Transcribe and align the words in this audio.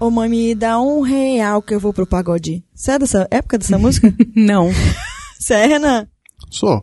Ô 0.00 0.10
mãe, 0.10 0.28
me 0.30 0.54
dá 0.54 0.80
um 0.80 1.00
real 1.02 1.60
que 1.60 1.74
eu 1.74 1.80
vou 1.80 1.92
pro 1.92 2.06
pagode. 2.06 2.64
Você 2.74 2.92
é 2.92 2.98
dessa 2.98 3.28
época 3.30 3.58
dessa 3.58 3.76
música? 3.78 4.12
Não. 4.34 4.70
Você 5.38 5.54
é, 5.54 5.66
Renan? 5.66 6.06
Sou. 6.50 6.82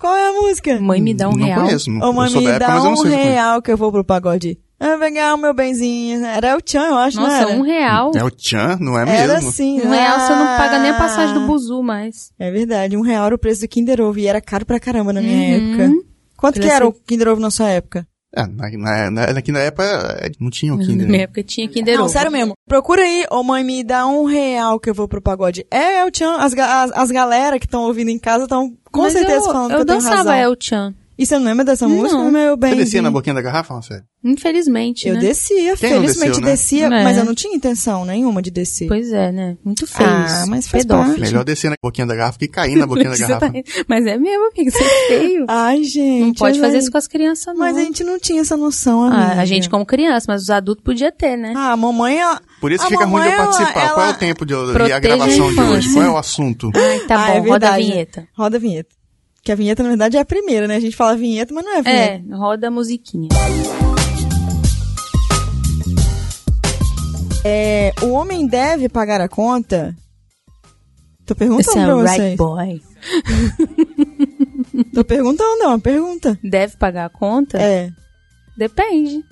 Qual 0.00 0.14
é 0.16 0.28
a 0.28 0.32
música? 0.32 0.78
Mãe, 0.80 1.00
me 1.00 1.14
dá 1.14 1.28
um 1.28 1.32
não 1.32 1.46
real. 1.46 1.62
conheço. 1.64 1.90
Ô 1.90 1.94
eu 2.06 2.12
mãe, 2.12 2.30
me 2.30 2.46
época, 2.46 2.58
dá 2.58 2.74
não 2.78 2.92
um 2.92 2.96
eu 2.96 3.02
real 3.04 3.62
que 3.62 3.70
eu 3.72 3.76
vou 3.76 3.90
pro 3.90 4.04
pagode. 4.04 4.58
Eu 4.78 4.90
vou 4.90 4.98
pegar 4.98 5.34
o 5.34 5.38
meu 5.38 5.54
benzinho. 5.54 6.22
Era 6.26 6.56
o 6.56 6.60
Tchan, 6.60 6.82
eu 6.88 6.96
acho, 6.96 7.16
não 7.16 7.24
Nossa, 7.24 7.36
era? 7.36 7.48
um 7.48 7.62
real. 7.62 8.12
É 8.14 8.22
o 8.22 8.30
Tchan, 8.30 8.76
não 8.80 8.98
é 8.98 9.02
Era 9.02 9.34
mesmo? 9.34 9.48
assim. 9.48 9.80
Um 9.80 9.88
real 9.88 10.20
você 10.20 10.34
não 10.34 10.46
paga 10.58 10.78
nem 10.80 10.90
a 10.90 10.98
passagem 10.98 11.34
do 11.34 11.40
Ah, 11.44 11.46
buzu 11.46 11.82
mais. 11.82 12.30
É 12.38 12.50
verdade, 12.50 12.96
um 12.96 13.00
real 13.00 13.24
era 13.26 13.34
o 13.34 13.38
preço 13.38 13.62
do 13.62 13.68
Kinder 13.68 14.00
Ovo 14.02 14.18
e 14.18 14.26
era 14.26 14.40
caro 14.40 14.66
pra 14.66 14.78
caramba 14.78 15.12
na 15.14 15.22
minha 15.22 15.58
Uhum. 15.58 15.70
época. 15.70 15.92
Quanto 16.36 16.54
que 16.60 16.66
Ele 16.66 16.74
era 16.74 16.86
o 16.86 16.92
Kinder 16.92 17.28
Ovo 17.28 17.40
na 17.40 17.50
sua 17.50 17.70
época? 17.70 18.06
É, 18.34 18.46
na, 18.46 18.70
na, 18.70 19.10
na, 19.10 19.22
aqui 19.38 19.52
na 19.52 19.60
época 19.60 19.84
é, 20.20 20.30
não 20.40 20.50
tinha 20.50 20.74
o 20.74 20.76
Na 20.78 20.84
Kinder. 20.84 21.08
minha 21.08 21.22
época 21.22 21.42
tinha 21.42 21.68
Kinder 21.68 21.98
não, 21.98 22.08
sério 22.08 22.30
mesmo. 22.30 22.54
Procura 22.68 23.02
aí, 23.02 23.26
ô 23.30 23.42
mãe, 23.42 23.64
me 23.64 23.82
dá 23.82 24.06
um 24.06 24.24
real 24.24 24.78
que 24.80 24.90
eu 24.90 24.94
vou 24.94 25.08
pro 25.08 25.22
pagode. 25.22 25.66
É, 25.70 25.98
é 25.98 26.04
o 26.04 26.10
Tchan, 26.10 26.36
as, 26.36 26.52
as, 26.54 26.92
as 26.92 27.10
galera 27.10 27.58
que 27.58 27.66
estão 27.66 27.82
ouvindo 27.82 28.10
em 28.10 28.18
casa 28.18 28.44
estão 28.44 28.76
com 28.90 29.02
Mas 29.02 29.12
certeza 29.12 29.46
eu, 29.46 29.52
falando 29.52 29.70
eu 29.70 29.76
que 29.76 29.82
eu 29.82 29.86
tenho 29.86 30.00
dançava. 30.00 30.36
El 30.36 30.56
Chan. 30.60 30.94
E 31.18 31.24
você 31.24 31.38
não 31.38 31.46
lembra 31.46 31.64
dessa 31.64 31.88
Não. 31.88 31.96
música, 31.96 32.22
meu 32.30 32.56
bem? 32.56 32.72
Você 32.72 32.76
descia 32.76 33.00
na 33.02 33.10
boquinha 33.10 33.34
da 33.34 33.40
garrafa, 33.40 33.72
não, 33.72 33.80
sério? 33.80 34.04
Infelizmente, 34.22 35.08
Eu 35.08 35.14
né? 35.14 35.20
descia, 35.20 35.76
Quem 35.76 35.90
não 35.94 36.00
felizmente 36.02 36.40
desceu, 36.40 36.40
né? 36.42 36.50
descia, 36.50 36.86
É. 36.86 37.04
mas 37.04 37.16
eu 37.16 37.24
não 37.24 37.34
tinha 37.34 37.54
intenção 37.56 38.04
nenhuma 38.04 38.42
de 38.42 38.50
descer. 38.50 38.86
Pois 38.88 39.10
é, 39.12 39.32
né? 39.32 39.56
Muito 39.64 39.86
feio 39.86 40.08
Ah, 40.08 40.24
isso. 40.26 40.50
mas 40.50 40.66
faz 40.68 40.84
Pedófilo. 40.84 41.14
parte. 41.16 41.20
Melhor 41.20 41.44
descer 41.44 41.70
na 41.70 41.76
boquinha 41.82 42.06
da 42.06 42.14
garrafa 42.14 42.38
que 42.38 42.48
cair 42.48 42.76
na 42.76 42.86
boquinha 42.86 43.08
da 43.10 43.16
garrafa. 43.16 43.50
tá- 43.50 43.52
Mas 43.88 44.04
é 44.06 44.18
mesmo, 44.18 44.46
amigo. 44.52 44.70
Você 44.70 44.82
é 44.84 45.08
feio. 45.08 45.46
Ai, 45.48 45.84
gente. 45.84 46.20
não 46.26 46.34
pode 46.34 46.60
fazer 46.60 46.78
isso 46.78 46.90
com 46.90 46.98
as 46.98 47.06
crianças, 47.06 47.46
não. 47.46 47.56
Mas 47.56 47.76
a 47.76 47.80
gente 47.80 48.04
não 48.04 48.18
tinha 48.18 48.40
essa 48.42 48.56
noção, 48.56 49.04
Ah, 49.04 49.26
amiga. 49.26 49.40
a 49.40 49.44
gente 49.44 49.70
como 49.70 49.86
criança, 49.86 50.26
mas 50.28 50.42
os 50.42 50.50
adultos 50.50 50.84
podia 50.84 51.10
ter, 51.12 51.36
né? 51.36 51.52
Ah, 51.56 51.72
a 51.72 51.76
mamãe, 51.76 52.18
ela... 52.18 52.40
Por 52.60 52.72
isso 52.72 52.84
A 52.84 52.88
fica 52.88 53.04
ruim 53.04 53.22
de 53.22 53.28
eu 53.28 53.32
mamãe, 53.32 53.32
ela- 53.32 53.44
participar. 53.52 53.94
Qual 53.94 54.06
é 54.06 54.10
o 54.10 54.14
tempo 54.14 54.44
de, 54.44 54.52
eu- 54.52 54.86
e 54.88 54.92
a 54.92 54.98
gravação 54.98 55.48
a 55.48 55.52
de 55.52 55.60
hoje? 55.60 55.92
Qual 55.92 56.04
é 56.04 56.10
o 56.10 56.16
assunto? 56.16 56.70
Ai, 56.74 56.98
tá 57.00 57.14
Ah, 57.14 57.26
bom, 57.40 57.46
é 57.46 57.48
roda 57.50 57.68
a 57.70 57.76
vinheta. 57.76 58.28
Roda 58.36 58.56
a 58.56 58.60
vinheta. 58.60 58.95
Que 59.46 59.52
a 59.52 59.54
vinheta, 59.54 59.80
na 59.84 59.90
verdade, 59.90 60.16
é 60.16 60.20
a 60.20 60.24
primeira, 60.24 60.66
né? 60.66 60.74
A 60.74 60.80
gente 60.80 60.96
fala 60.96 61.16
vinheta, 61.16 61.54
mas 61.54 61.64
não 61.64 61.72
é 61.76 61.78
É, 61.78 61.82
vinheta. 62.18 62.36
roda 62.36 62.66
a 62.66 62.70
musiquinha. 62.72 63.28
É, 67.44 67.92
o 68.02 68.08
homem 68.08 68.44
deve 68.48 68.88
pagar 68.88 69.20
a 69.20 69.28
conta? 69.28 69.94
Tô 71.24 71.34
perguntando 71.36 71.62
Você 71.72 71.78
é 71.78 71.84
pra 71.84 71.94
vocês. 71.94 72.18
right 72.18 72.36
boy. 72.36 72.82
Tô 74.92 75.04
perguntando, 75.04 75.62
é 75.62 75.66
uma 75.68 75.78
pergunta. 75.78 76.36
Deve 76.42 76.76
pagar 76.76 77.04
a 77.06 77.08
conta? 77.08 77.56
É. 77.56 77.90
Depende. 78.58 79.22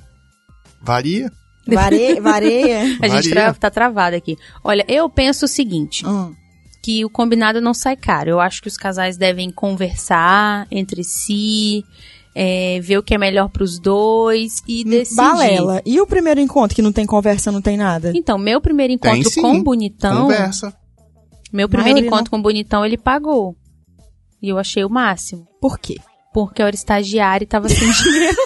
Varia? 0.81 1.29
Vare... 1.67 2.21
Vareia. 2.21 2.83
A 3.03 3.09
gente 3.09 3.29
Varia. 3.31 3.31
tra- 3.33 3.55
tá 3.55 3.69
travado 3.71 4.15
aqui. 4.15 4.37
Olha, 4.63 4.85
eu 4.87 5.09
penso 5.11 5.47
o 5.47 5.49
seguinte, 5.49 6.07
Hum. 6.07 6.33
Que 6.85 7.03
o 7.03 7.09
combinado 7.09 7.63
não 7.63 7.73
sai 7.73 7.97
caro. 7.97 8.29
Eu 8.29 8.41
acho 8.41 8.61
que 8.61 8.69
os 8.69 8.77
casais 8.77 9.17
devem 9.17 9.51
conversar 9.51 10.67
entre 10.71 11.03
si, 11.03 11.83
é, 12.35 12.79
ver 12.83 12.99
o 12.99 13.03
que 13.03 13.15
é 13.15 13.19
melhor 13.19 13.49
pros 13.49 13.79
dois 13.79 14.63
e 14.69 14.85
decidir. 14.85 15.17
Balela. 15.17 15.81
E 15.87 15.99
o 15.99 16.07
primeiro 16.07 16.41
encontro, 16.41 16.77
que 16.77 16.83
não 16.83 16.93
tem 16.93 17.07
conversa, 17.07 17.51
não 17.51 17.63
tem 17.63 17.79
nada? 17.79 18.13
Então, 18.15 18.37
meu 18.37 18.61
primeiro 18.61 18.99
Tem 18.99 19.13
encontro 19.13 19.31
sim. 19.33 19.41
com 19.41 19.57
o 19.57 19.63
Bonitão, 19.63 20.25
Conversa. 20.25 20.77
meu 21.51 21.71
primeiro 21.71 22.01
encontro 22.01 22.31
com 22.31 22.37
o 22.37 22.43
Bonitão, 22.43 22.85
ele 22.85 22.99
pagou. 22.99 23.57
E 24.43 24.51
eu 24.51 24.59
achei 24.59 24.85
o 24.85 24.91
máximo. 24.91 25.49
Por 25.63 25.79
quê? 25.79 25.97
Porque 26.35 26.61
eu 26.61 26.67
era 26.67 26.77
estagiária 26.77 27.45
e 27.45 27.49
tava 27.49 27.67
sem 27.67 27.79
dinheiro. 27.91 28.37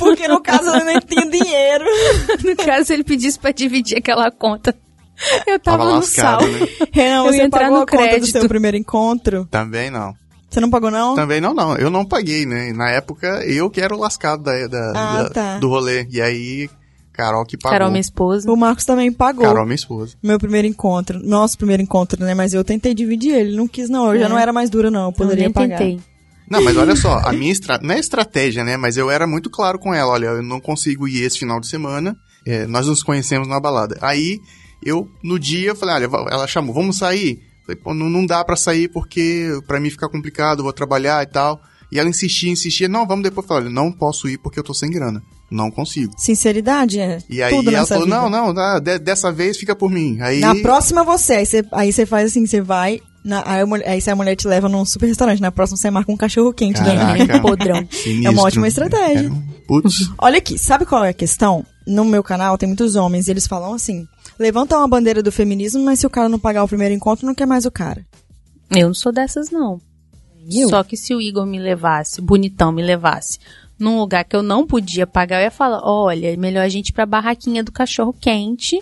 Porque 0.00 0.26
no 0.28 0.40
caso 0.42 0.68
eu 0.70 0.84
nem 0.84 0.98
tinha 1.00 1.26
dinheiro. 1.30 1.84
no 2.44 2.56
caso, 2.56 2.92
ele 2.92 3.04
pedisse 3.04 3.38
pra 3.38 3.52
dividir 3.52 3.98
aquela 3.98 4.30
conta. 4.30 4.74
Eu 5.46 5.60
tava, 5.60 5.78
Tava 5.78 5.84
no 5.90 5.96
lascado, 5.96 6.40
sal. 6.42 6.48
né? 6.50 6.68
Renan, 6.92 7.24
Eu 7.26 7.32
você 7.32 7.48
pagou 7.50 7.68
no 7.70 7.76
a 7.76 7.86
conta 7.86 7.96
do 7.96 8.08
crédito. 8.08 8.40
seu 8.40 8.48
primeiro 8.48 8.76
encontro? 8.76 9.46
Também 9.50 9.90
não. 9.90 10.14
Você 10.48 10.58
não 10.60 10.70
pagou, 10.70 10.90
não? 10.90 11.14
Também 11.14 11.40
não, 11.40 11.52
não. 11.54 11.76
Eu 11.76 11.90
não 11.90 12.04
paguei, 12.04 12.44
né? 12.46 12.72
Na 12.72 12.90
época, 12.90 13.44
eu 13.46 13.68
que 13.70 13.80
era 13.80 13.94
o 13.94 13.98
lascado 13.98 14.42
da, 14.42 14.66
da- 14.66 14.92
Ah, 14.96 15.22
da- 15.24 15.30
tá. 15.30 15.58
do 15.58 15.68
rolê. 15.68 16.06
E 16.10 16.20
aí, 16.20 16.68
Carol 17.12 17.44
que 17.44 17.56
pagou. 17.58 17.70
Carol, 17.78 17.90
minha 17.90 18.00
esposa. 18.00 18.50
O 18.50 18.56
Marcos 18.56 18.84
também 18.86 19.12
pagou. 19.12 19.44
Carol, 19.44 19.64
minha 19.66 19.74
esposa. 19.76 20.14
Meu 20.22 20.38
primeiro 20.38 20.66
encontro. 20.66 21.20
Nosso 21.22 21.56
primeiro 21.58 21.82
encontro, 21.82 22.24
né? 22.24 22.32
Mas 22.34 22.54
eu 22.54 22.64
tentei 22.64 22.94
dividir 22.94 23.32
ele. 23.34 23.54
Não 23.54 23.68
quis, 23.68 23.88
não. 23.90 24.12
Eu 24.12 24.18
já 24.20 24.26
É. 24.26 24.28
não 24.28 24.38
era 24.38 24.52
mais 24.52 24.70
dura, 24.70 24.90
não. 24.90 25.06
Eu 25.06 25.12
poderia 25.12 25.42
eu 25.44 25.48
nem 25.48 25.52
pagar. 25.52 25.76
tentei. 25.78 26.00
Não, 26.50 26.60
mas 26.62 26.76
olha 26.76 26.96
só, 26.96 27.18
a 27.24 27.32
minha 27.32 27.52
estra... 27.52 27.78
não 27.80 27.94
é 27.94 27.98
estratégia, 28.00 28.64
né? 28.64 28.76
Mas 28.76 28.96
eu 28.96 29.10
era 29.10 29.26
muito 29.26 29.48
claro 29.48 29.78
com 29.78 29.94
ela, 29.94 30.12
olha, 30.12 30.26
eu 30.26 30.42
não 30.42 30.60
consigo 30.60 31.06
ir 31.06 31.22
esse 31.22 31.38
final 31.38 31.60
de 31.60 31.68
semana, 31.68 32.16
é, 32.44 32.66
nós 32.66 32.86
nos 32.88 33.02
conhecemos 33.02 33.46
na 33.46 33.60
balada. 33.60 33.96
Aí, 34.02 34.40
eu, 34.84 35.08
no 35.22 35.38
dia, 35.38 35.74
falei, 35.74 35.94
olha, 35.94 36.04
ela 36.30 36.46
chamou, 36.46 36.74
vamos 36.74 36.98
sair? 36.98 37.38
Falei, 37.66 37.80
pô, 37.80 37.94
não, 37.94 38.10
não 38.10 38.26
dá 38.26 38.44
pra 38.44 38.56
sair 38.56 38.88
porque 38.88 39.48
pra 39.66 39.78
mim 39.78 39.90
fica 39.90 40.08
complicado, 40.08 40.58
eu 40.60 40.64
vou 40.64 40.72
trabalhar 40.72 41.22
e 41.22 41.26
tal. 41.26 41.62
E 41.92 41.98
ela 41.98 42.08
insistia, 42.08 42.50
insistia, 42.50 42.88
não, 42.88 43.04
vamos 43.06 43.24
depois. 43.24 43.46
Falei, 43.46 43.64
olha, 43.64 43.72
não 43.74 43.90
posso 43.92 44.28
ir 44.28 44.38
porque 44.38 44.58
eu 44.58 44.62
tô 44.64 44.72
sem 44.72 44.90
grana, 44.90 45.20
não 45.50 45.70
consigo. 45.72 46.12
Sinceridade 46.16 46.98
é 47.00 47.18
E 47.28 47.42
aí 47.42 47.52
ela 47.66 47.84
falou, 47.84 48.04
vida. 48.04 48.16
não, 48.16 48.52
não, 48.52 48.80
de- 48.80 48.98
dessa 49.00 49.30
vez 49.32 49.56
fica 49.56 49.74
por 49.76 49.90
mim. 49.90 50.18
Aí, 50.20 50.38
Na 50.40 50.54
próxima 50.54 51.02
você. 51.04 51.34
Aí 51.34 51.46
você, 51.46 51.64
aí 51.72 51.92
você 51.92 52.06
faz 52.06 52.30
assim, 52.30 52.46
você 52.46 52.60
vai... 52.60 53.00
Na, 53.22 53.42
aí, 53.46 53.60
a 53.60 53.66
mulher- 53.66 53.88
aí 53.88 54.00
se 54.00 54.10
a 54.10 54.16
mulher 54.16 54.34
te 54.34 54.48
leva 54.48 54.68
num 54.68 54.84
super 54.84 55.06
restaurante, 55.06 55.40
na 55.40 55.52
próxima 55.52 55.76
você 55.76 55.90
marca 55.90 56.10
um 56.10 56.16
cachorro 56.16 56.52
quente. 56.52 56.80
né? 56.80 56.94
Caraca. 57.26 57.40
podrão. 57.40 57.86
sinistro. 57.90 58.26
É 58.26 58.30
uma 58.30 58.42
ótima 58.42 58.66
estratégia. 58.68 59.30
Um- 59.30 59.42
Putz, 59.66 60.10
Olha 60.18 60.38
aqui, 60.38 60.58
sabe 60.58 60.84
qual 60.86 61.04
é 61.04 61.10
a 61.10 61.14
questão? 61.14 61.64
No 61.86 62.04
meu 62.04 62.22
canal 62.22 62.56
tem 62.58 62.66
muitos 62.68 62.96
homens 62.96 63.28
e 63.28 63.30
eles 63.30 63.46
falam 63.46 63.72
assim: 63.74 64.06
levanta 64.38 64.76
uma 64.76 64.88
bandeira 64.88 65.22
do 65.22 65.30
feminismo, 65.30 65.84
mas 65.84 66.00
se 66.00 66.06
o 66.06 66.10
cara 66.10 66.28
não 66.28 66.38
pagar 66.38 66.64
o 66.64 66.68
primeiro 66.68 66.94
encontro, 66.94 67.26
não 67.26 67.34
quer 67.34 67.46
mais 67.46 67.64
o 67.66 67.70
cara. 67.70 68.04
Eu 68.74 68.88
não 68.88 68.94
sou 68.94 69.12
dessas, 69.12 69.50
não. 69.50 69.80
Eu? 70.50 70.68
Só 70.70 70.82
que 70.82 70.96
se 70.96 71.14
o 71.14 71.20
Igor 71.20 71.44
me 71.46 71.58
levasse, 71.58 72.20
bonitão 72.20 72.72
me 72.72 72.82
levasse, 72.82 73.38
num 73.78 73.98
lugar 73.98 74.24
que 74.24 74.34
eu 74.34 74.42
não 74.42 74.66
podia 74.66 75.06
pagar, 75.06 75.40
eu 75.40 75.44
ia 75.44 75.50
falar, 75.50 75.80
olha, 75.84 76.32
é 76.32 76.36
melhor 76.36 76.62
a 76.64 76.68
gente 76.68 76.88
ir 76.88 76.92
pra 76.92 77.04
barraquinha 77.06 77.62
do 77.62 77.70
cachorro 77.72 78.12
quente, 78.18 78.80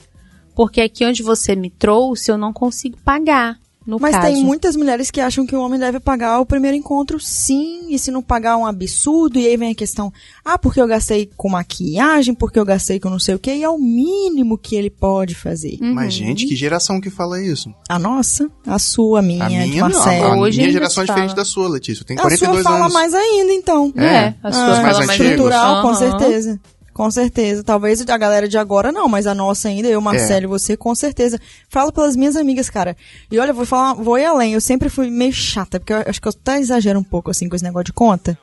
porque 0.54 0.80
aqui 0.80 1.04
onde 1.04 1.22
você 1.22 1.54
me 1.56 1.68
trouxe, 1.70 2.30
eu 2.30 2.38
não 2.38 2.52
consigo 2.52 2.96
pagar. 3.04 3.58
No 3.88 3.98
Mas 3.98 4.14
caso. 4.14 4.26
tem 4.26 4.44
muitas 4.44 4.76
mulheres 4.76 5.10
que 5.10 5.18
acham 5.18 5.46
que 5.46 5.56
o 5.56 5.62
homem 5.62 5.80
deve 5.80 5.98
pagar 5.98 6.40
o 6.40 6.44
primeiro 6.44 6.76
encontro, 6.76 7.18
sim, 7.18 7.86
e 7.88 7.98
se 7.98 8.10
não 8.10 8.20
pagar 8.22 8.50
é 8.50 8.56
um 8.56 8.66
absurdo, 8.66 9.38
e 9.38 9.46
aí 9.46 9.56
vem 9.56 9.70
a 9.72 9.74
questão, 9.74 10.12
ah, 10.44 10.58
porque 10.58 10.78
eu 10.78 10.86
gastei 10.86 11.30
com 11.38 11.48
maquiagem, 11.48 12.34
porque 12.34 12.58
eu 12.58 12.66
gastei 12.66 13.00
com 13.00 13.08
não 13.08 13.18
sei 13.18 13.34
o 13.34 13.38
que, 13.38 13.50
e 13.50 13.62
é 13.62 13.68
o 13.70 13.78
mínimo 13.78 14.58
que 14.58 14.76
ele 14.76 14.90
pode 14.90 15.34
fazer. 15.34 15.78
Uhum. 15.80 15.94
mas 15.94 16.12
gente, 16.12 16.44
que 16.46 16.54
geração 16.54 17.00
que 17.00 17.08
fala 17.08 17.42
isso? 17.42 17.72
A 17.88 17.98
nossa, 17.98 18.50
a 18.66 18.78
sua, 18.78 19.20
a 19.20 19.22
minha, 19.22 19.46
A 19.46 19.48
de 19.48 19.54
minha 19.56 19.88
não, 19.88 19.90
Marcelo. 19.90 20.24
a 20.26 20.36
Hoje 20.38 20.58
minha 20.58 20.70
geração 20.70 21.02
é 21.02 21.06
diferente 21.06 21.34
da 21.34 21.44
sua, 21.46 21.66
Letícia. 21.66 22.02
Eu 22.02 22.06
tenho 22.06 22.20
A 22.20 22.22
42 22.24 22.62
sua 22.62 22.70
fala 22.70 22.82
anos. 22.84 22.92
mais 22.92 23.14
ainda, 23.14 23.52
então. 23.54 23.90
É, 23.96 24.04
É. 24.04 24.34
a 24.42 24.52
sua 24.52 24.66
mais 24.66 24.76
fala 24.76 24.82
mais 25.06 25.08
antigos. 25.08 25.26
Estrutural, 25.30 25.82
com 25.82 25.88
Aham. 25.88 25.96
certeza. 25.96 26.60
Com 26.98 27.10
certeza. 27.12 27.62
Talvez 27.62 28.00
a 28.08 28.18
galera 28.18 28.48
de 28.48 28.58
agora 28.58 28.90
não, 28.90 29.08
mas 29.08 29.24
a 29.28 29.32
nossa 29.32 29.68
ainda, 29.68 29.86
eu, 29.86 30.00
Marcelo 30.00 30.42
e 30.42 30.46
você, 30.48 30.76
com 30.76 30.92
certeza. 30.96 31.38
Falo 31.68 31.92
pelas 31.92 32.16
minhas 32.16 32.34
amigas, 32.34 32.68
cara. 32.68 32.96
E 33.30 33.38
olha, 33.38 33.52
vou 33.52 33.64
falar, 33.64 33.94
vou 33.94 34.18
ir 34.18 34.24
além. 34.24 34.52
Eu 34.54 34.60
sempre 34.60 34.88
fui 34.88 35.08
meio 35.08 35.32
chata, 35.32 35.78
porque 35.78 35.92
eu 35.92 36.02
acho 36.04 36.20
que 36.20 36.26
eu 36.26 36.32
até 36.32 36.58
exagero 36.58 36.98
um 36.98 37.04
pouco, 37.04 37.30
assim, 37.30 37.48
com 37.48 37.54
esse 37.54 37.62
negócio 37.64 37.84
de 37.84 37.92
conta. 37.92 38.36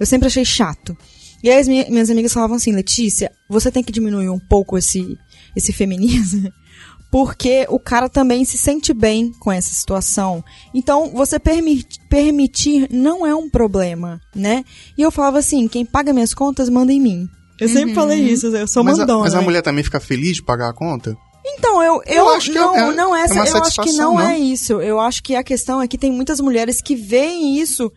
Eu 0.00 0.06
sempre 0.06 0.28
achei 0.28 0.46
chato. 0.46 0.96
E 1.42 1.50
aí 1.50 1.58
as 1.60 1.68
minha- 1.68 1.90
minhas 1.90 2.08
amigas 2.08 2.32
falavam 2.32 2.56
assim, 2.56 2.72
Letícia, 2.72 3.30
você 3.50 3.70
tem 3.70 3.84
que 3.84 3.92
diminuir 3.92 4.30
um 4.30 4.38
pouco 4.38 4.78
esse, 4.78 5.18
esse 5.54 5.70
feminismo, 5.70 6.50
porque 7.12 7.66
o 7.68 7.78
cara 7.78 8.08
também 8.08 8.46
se 8.46 8.56
sente 8.56 8.94
bem 8.94 9.30
com 9.40 9.52
essa 9.52 9.74
situação. 9.74 10.42
Então, 10.72 11.10
você 11.10 11.38
permi- 11.38 11.84
permitir 12.08 12.88
não 12.90 13.26
é 13.26 13.34
um 13.34 13.50
problema, 13.50 14.18
né? 14.34 14.64
E 14.96 15.02
eu 15.02 15.10
falava 15.10 15.38
assim, 15.38 15.68
quem 15.68 15.84
paga 15.84 16.14
minhas 16.14 16.32
contas 16.32 16.70
manda 16.70 16.92
em 16.94 17.00
mim. 17.00 17.28
Eu 17.60 17.68
sempre 17.68 17.94
falei 17.94 18.18
isso, 18.20 18.46
eu 18.48 18.66
sou 18.66 18.82
mas, 18.82 18.94
a, 18.98 19.02
mandona. 19.02 19.20
mas 19.20 19.34
a 19.34 19.38
né? 19.38 19.44
mulher 19.44 19.62
também 19.62 19.84
fica 19.84 20.00
feliz 20.00 20.36
de 20.36 20.42
pagar 20.42 20.70
a 20.70 20.72
conta? 20.72 21.16
Então, 21.44 21.82
eu, 21.82 22.02
eu, 22.06 22.16
Eu 22.16 22.28
acho 22.30 22.50
que 22.52 22.58
não, 22.58 22.76
é- 22.76 22.94
não 22.94 23.16
é 23.16 23.22
essa, 23.22 23.34
uma 23.34 23.46
eu 23.46 23.56
acho 23.62 23.82
que 23.82 23.92
não, 23.92 24.14
não? 24.14 24.20
é 24.20 24.38
isso. 24.38 24.74
Eu 24.80 25.00
acho 25.00 25.22
que 25.22 25.34
a 25.34 25.42
questão 25.42 25.80
é 25.80 25.88
que 25.88 25.98
tem 25.98 26.10
muitas 26.12 26.40
mulheres 26.40 26.80
que 26.80 26.94
veem 26.94 27.58
isso 27.58 27.90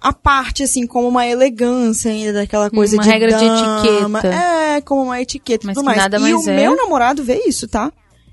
a 0.00 0.12
parte, 0.12 0.62
assim, 0.62 0.86
como 0.86 1.08
uma 1.08 1.26
elegância 1.26 2.10
ainda, 2.10 2.34
daquela 2.34 2.68
coisa 2.70 2.96
Uma 2.96 3.02
de 3.02 3.08
regra 3.08 3.32
de 3.38 3.44
dama. 3.44 4.18
etiqueta. 4.18 4.34
É, 4.34 4.80
como 4.82 5.02
uma 5.02 5.20
etiqueta 5.20 5.64
e 5.64 5.66
Mas 5.68 5.74
tudo 5.76 5.84
mais. 5.86 5.96
nada 5.96 6.18
e 6.18 6.20
mais 6.20 6.34
o 6.46 6.50
é. 6.50 6.56
meu 6.56 6.76
namorado 6.76 7.24
vê 7.24 7.42
isso, 7.46 7.66
tá? 7.66 7.90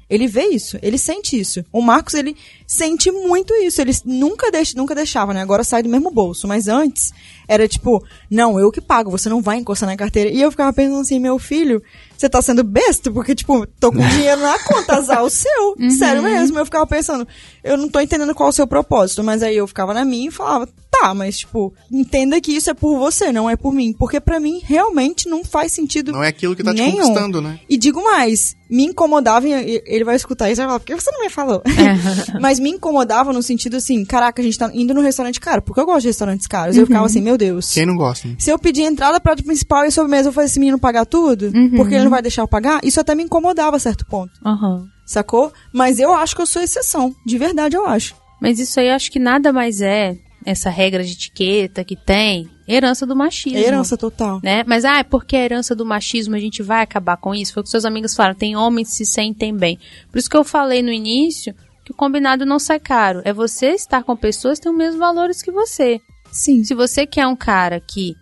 Ele 0.09 0.27
vê 0.27 0.47
isso, 0.47 0.77
ele 0.81 0.97
sente 0.97 1.39
isso. 1.39 1.63
O 1.71 1.81
Marcos, 1.81 2.13
ele 2.15 2.35
sente 2.67 3.09
muito 3.09 3.53
isso. 3.53 3.79
Ele 3.79 3.93
nunca, 4.03 4.51
deixa, 4.51 4.73
nunca 4.75 4.93
deixava, 4.93 5.33
né? 5.33 5.41
Agora 5.41 5.63
sai 5.63 5.81
do 5.81 5.87
mesmo 5.87 6.11
bolso. 6.11 6.49
Mas 6.49 6.67
antes, 6.67 7.13
era 7.47 7.65
tipo, 7.65 8.03
não, 8.31 8.57
eu 8.57 8.71
que 8.71 8.79
pago, 8.79 9.11
você 9.11 9.27
não 9.27 9.41
vai 9.41 9.57
encostar 9.57 9.89
na 9.89 9.97
carteira. 9.97 10.29
E 10.29 10.41
eu 10.41 10.49
ficava 10.49 10.71
pensando 10.71 11.01
assim, 11.01 11.19
meu 11.19 11.37
filho, 11.37 11.83
você 12.17 12.29
tá 12.29 12.41
sendo 12.41 12.63
besta? 12.63 13.11
Porque, 13.11 13.35
tipo, 13.35 13.67
tô 13.79 13.91
com 13.91 13.99
dinheiro 14.07 14.39
na 14.39 14.57
conta, 14.59 14.95
azar 14.95 15.21
o 15.21 15.29
seu. 15.29 15.75
Sério 15.97 16.23
mesmo. 16.23 16.57
Eu 16.57 16.63
ficava 16.63 16.87
pensando, 16.87 17.27
eu 17.61 17.75
não 17.75 17.89
tô 17.89 17.99
entendendo 17.99 18.33
qual 18.33 18.47
é 18.47 18.51
o 18.51 18.53
seu 18.53 18.65
propósito. 18.65 19.21
Mas 19.21 19.43
aí 19.43 19.57
eu 19.57 19.67
ficava 19.67 19.93
na 19.93 20.05
minha 20.05 20.29
e 20.29 20.31
falava, 20.31 20.65
tá, 20.89 21.13
mas, 21.13 21.39
tipo, 21.39 21.73
entenda 21.91 22.39
que 22.39 22.51
isso 22.53 22.69
é 22.69 22.73
por 22.73 22.97
você, 22.97 23.31
não 23.31 23.49
é 23.49 23.55
por 23.55 23.73
mim. 23.73 23.91
Porque 23.91 24.19
para 24.19 24.39
mim, 24.39 24.61
realmente 24.63 25.27
não 25.27 25.43
faz 25.43 25.73
sentido 25.73 26.11
Não 26.11 26.23
é 26.23 26.27
aquilo 26.27 26.55
que 26.55 26.63
tá 26.63 26.71
nenhum. 26.73 26.91
te 26.91 26.97
conquistando, 26.97 27.41
né? 27.41 27.59
E 27.67 27.77
digo 27.77 28.03
mais, 28.03 28.55
me 28.69 28.85
incomodava, 28.85 29.47
e 29.47 29.81
ele 29.85 30.03
vai 30.03 30.15
escutar 30.15 30.49
isso 30.51 30.61
e 30.61 30.63
vai 30.63 30.67
falar, 30.67 30.79
por 30.79 30.85
que 30.85 30.95
você 30.95 31.11
não 31.11 31.21
me 31.21 31.29
falou? 31.29 31.61
Mas 32.39 32.59
me 32.59 32.69
incomodava 32.69 33.33
no 33.33 33.41
sentido 33.41 33.77
assim, 33.77 34.05
caraca, 34.05 34.41
a 34.41 34.45
gente 34.45 34.57
tá 34.57 34.69
indo 34.73 34.93
no 34.93 35.01
restaurante 35.01 35.39
caro, 35.39 35.61
porque 35.61 35.79
eu 35.79 35.85
gosto 35.85 36.01
de 36.01 36.07
restaurantes 36.07 36.47
caros. 36.47 36.77
Eu 36.77 36.85
ficava 36.85 37.05
assim, 37.05 37.21
meu 37.21 37.37
Deus. 37.37 37.71
Quem 37.73 37.85
não 37.85 37.95
gosta? 37.95 38.20
Se 38.37 38.49
eu 38.49 38.59
pedir 38.59 38.83
entrada, 38.83 39.19
prato 39.19 39.43
principal 39.43 39.85
e 39.85 39.91
sobremesa, 39.91 40.29
eu 40.29 40.31
vou 40.31 40.33
fazer 40.33 40.47
esse 40.47 40.59
menino 40.59 40.79
pagar 40.79 41.05
tudo, 41.05 41.51
porque 41.75 41.95
ele 41.95 42.03
não 42.03 42.11
vai 42.11 42.21
deixar 42.21 42.41
eu 42.41 42.47
pagar, 42.47 42.79
isso 42.83 42.99
até 42.99 43.15
me 43.15 43.23
incomodava 43.23 43.77
a 43.77 43.79
certo 43.79 44.05
ponto, 44.05 44.31
Aham. 44.45 44.87
sacou? 45.05 45.51
Mas 45.73 45.99
eu 45.99 46.13
acho 46.13 46.35
que 46.35 46.41
eu 46.41 46.45
sou 46.45 46.61
exceção, 46.61 47.15
de 47.25 47.37
verdade 47.37 47.75
eu 47.75 47.85
acho. 47.85 48.15
Mas 48.41 48.59
isso 48.59 48.79
aí 48.79 48.87
eu 48.87 48.95
acho 48.95 49.11
que 49.11 49.19
nada 49.19 49.53
mais 49.53 49.81
é 49.81 50.17
essa 50.45 50.69
regra 50.69 51.03
de 51.03 51.11
etiqueta 51.11 51.83
que 51.83 51.95
tem, 51.95 52.49
herança 52.67 53.05
do 53.05 53.15
machismo. 53.15 53.59
É 53.59 53.61
herança 53.61 53.97
total. 53.97 54.39
Né? 54.43 54.63
Mas, 54.65 54.85
ah, 54.85 54.99
é 54.99 55.03
porque 55.03 55.35
a 55.35 55.43
herança 55.43 55.75
do 55.75 55.85
machismo 55.85 56.35
a 56.35 56.39
gente 56.39 56.63
vai 56.63 56.81
acabar 56.81 57.17
com 57.17 57.35
isso? 57.35 57.53
Foi 57.53 57.61
o 57.61 57.63
que 57.63 57.69
seus 57.69 57.85
amigos 57.85 58.15
falaram, 58.15 58.35
tem 58.35 58.55
homens 58.55 58.89
que 58.89 58.95
se 58.95 59.05
sentem 59.05 59.55
bem. 59.55 59.79
Por 60.11 60.17
isso 60.17 60.29
que 60.29 60.37
eu 60.37 60.43
falei 60.43 60.81
no 60.81 60.91
início 60.91 61.53
que 61.83 61.91
o 61.91 61.95
combinado 61.95 62.45
não 62.45 62.59
sai 62.59 62.79
caro. 62.79 63.21
É 63.23 63.33
você 63.33 63.69
estar 63.69 64.03
com 64.03 64.15
pessoas 64.15 64.57
que 64.57 64.63
têm 64.63 64.71
os 64.71 64.77
mesmos 64.77 64.99
valores 64.99 65.41
que 65.41 65.51
você. 65.51 65.99
Sim. 66.31 66.63
Se 66.63 66.73
você 66.73 67.05
quer 67.05 67.27
um 67.27 67.35
cara 67.35 67.79
que 67.79 68.15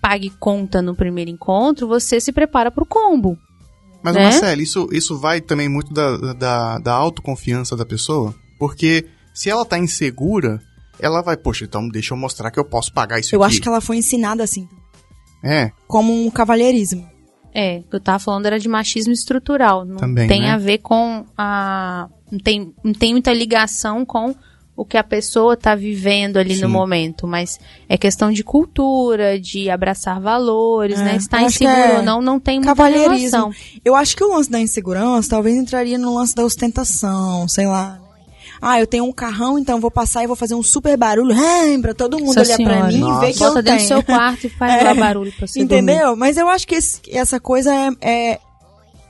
pague 0.00 0.30
conta 0.30 0.80
no 0.80 0.94
primeiro 0.94 1.30
encontro, 1.30 1.88
você 1.88 2.20
se 2.20 2.32
prepara 2.32 2.70
pro 2.70 2.86
combo. 2.86 3.36
Mas, 4.02 4.14
Né? 4.14 4.22
Marcelo, 4.24 4.62
isso, 4.62 4.88
isso 4.92 5.18
vai 5.18 5.40
também 5.40 5.68
muito 5.68 5.92
da, 5.92 6.32
da, 6.34 6.78
da 6.78 6.92
autoconfiança 6.94 7.76
da 7.76 7.84
pessoa. 7.84 8.34
Porque 8.58 9.06
se 9.34 9.50
ela 9.50 9.64
tá 9.64 9.78
insegura, 9.78 10.60
ela 11.00 11.22
vai, 11.22 11.36
poxa, 11.36 11.64
então 11.64 11.88
deixa 11.88 12.14
eu 12.14 12.18
mostrar 12.18 12.50
que 12.50 12.58
eu 12.58 12.64
posso 12.64 12.92
pagar 12.92 13.18
isso 13.18 13.34
Eu 13.34 13.42
aqui. 13.42 13.54
acho 13.54 13.62
que 13.62 13.68
ela 13.68 13.80
foi 13.80 13.96
ensinada 13.96 14.44
assim, 14.44 14.68
É, 15.42 15.70
como 15.88 16.12
um 16.24 16.30
cavalheirismo. 16.30 17.06
É, 17.52 17.78
o 17.78 17.90
que 17.90 17.96
eu 17.96 18.00
tava 18.00 18.18
falando 18.18 18.46
era 18.46 18.58
de 18.60 18.68
machismo 18.68 19.12
estrutural. 19.12 19.84
Não 19.84 19.96
Também, 19.96 20.28
tem 20.28 20.42
né? 20.42 20.50
a 20.52 20.58
ver 20.58 20.78
com 20.78 21.24
a. 21.36 22.06
Não 22.30 22.38
tem, 22.38 22.72
não 22.84 22.92
tem 22.92 23.12
muita 23.12 23.32
ligação 23.32 24.04
com 24.04 24.34
o 24.76 24.84
que 24.84 24.98
a 24.98 25.02
pessoa 25.04 25.56
tá 25.56 25.74
vivendo 25.74 26.36
ali 26.36 26.54
Sim. 26.56 26.62
no 26.62 26.68
momento, 26.68 27.26
mas 27.26 27.58
é 27.88 27.96
questão 27.96 28.30
de 28.30 28.44
cultura, 28.44 29.40
de 29.40 29.70
abraçar 29.70 30.20
valores, 30.20 31.00
É, 31.00 31.04
né? 31.04 31.18
Que 31.18 31.36
inseguro 31.44 31.70
é 31.78 31.96
ou 31.96 32.02
não, 32.02 32.20
não 32.20 32.38
tem 32.38 32.60
muita 32.60 32.84
relação. 32.86 33.50
Eu 33.84 33.94
acho 33.94 34.14
que 34.14 34.22
o 34.22 34.28
lance 34.34 34.50
da 34.50 34.60
insegurança 34.60 35.30
talvez 35.30 35.56
entraria 35.56 35.96
no 35.96 36.14
lance 36.14 36.34
da 36.34 36.44
ostentação, 36.44 37.48
sei 37.48 37.66
lá. 37.66 37.98
Ah, 38.60 38.80
eu 38.80 38.86
tenho 38.86 39.04
um 39.04 39.12
carrão, 39.12 39.58
então 39.58 39.80
vou 39.80 39.90
passar 39.90 40.24
e 40.24 40.26
vou 40.26 40.34
fazer 40.36 40.54
um 40.54 40.62
super 40.62 40.96
barulho 40.96 41.34
hum, 41.34 41.80
pra 41.82 41.92
todo 41.94 42.18
mundo 42.18 42.34
Nossa 42.36 42.40
olhar 42.40 42.56
pra 42.56 42.66
Senhora. 42.74 42.86
mim 42.92 42.98
Nossa. 43.00 43.24
e 43.24 43.26
ver 43.28 43.32
que 43.34 43.38
Bota 43.38 43.58
eu 43.58 43.62
dentro 43.62 43.82
do 43.84 43.88
seu 43.88 44.02
quarto 44.02 44.46
e 44.46 44.50
faz 44.50 44.72
É. 44.82 44.94
barulho 44.94 45.32
pra 45.32 45.46
você 45.46 45.64
dormir. 45.64 45.92
Entendeu? 45.92 46.16
Mas 46.16 46.36
eu 46.38 46.48
acho 46.48 46.66
que 46.66 46.74
esse- 46.74 47.00
essa 47.10 47.38
coisa 47.38 47.74
é, 47.74 47.90
é, 48.00 48.40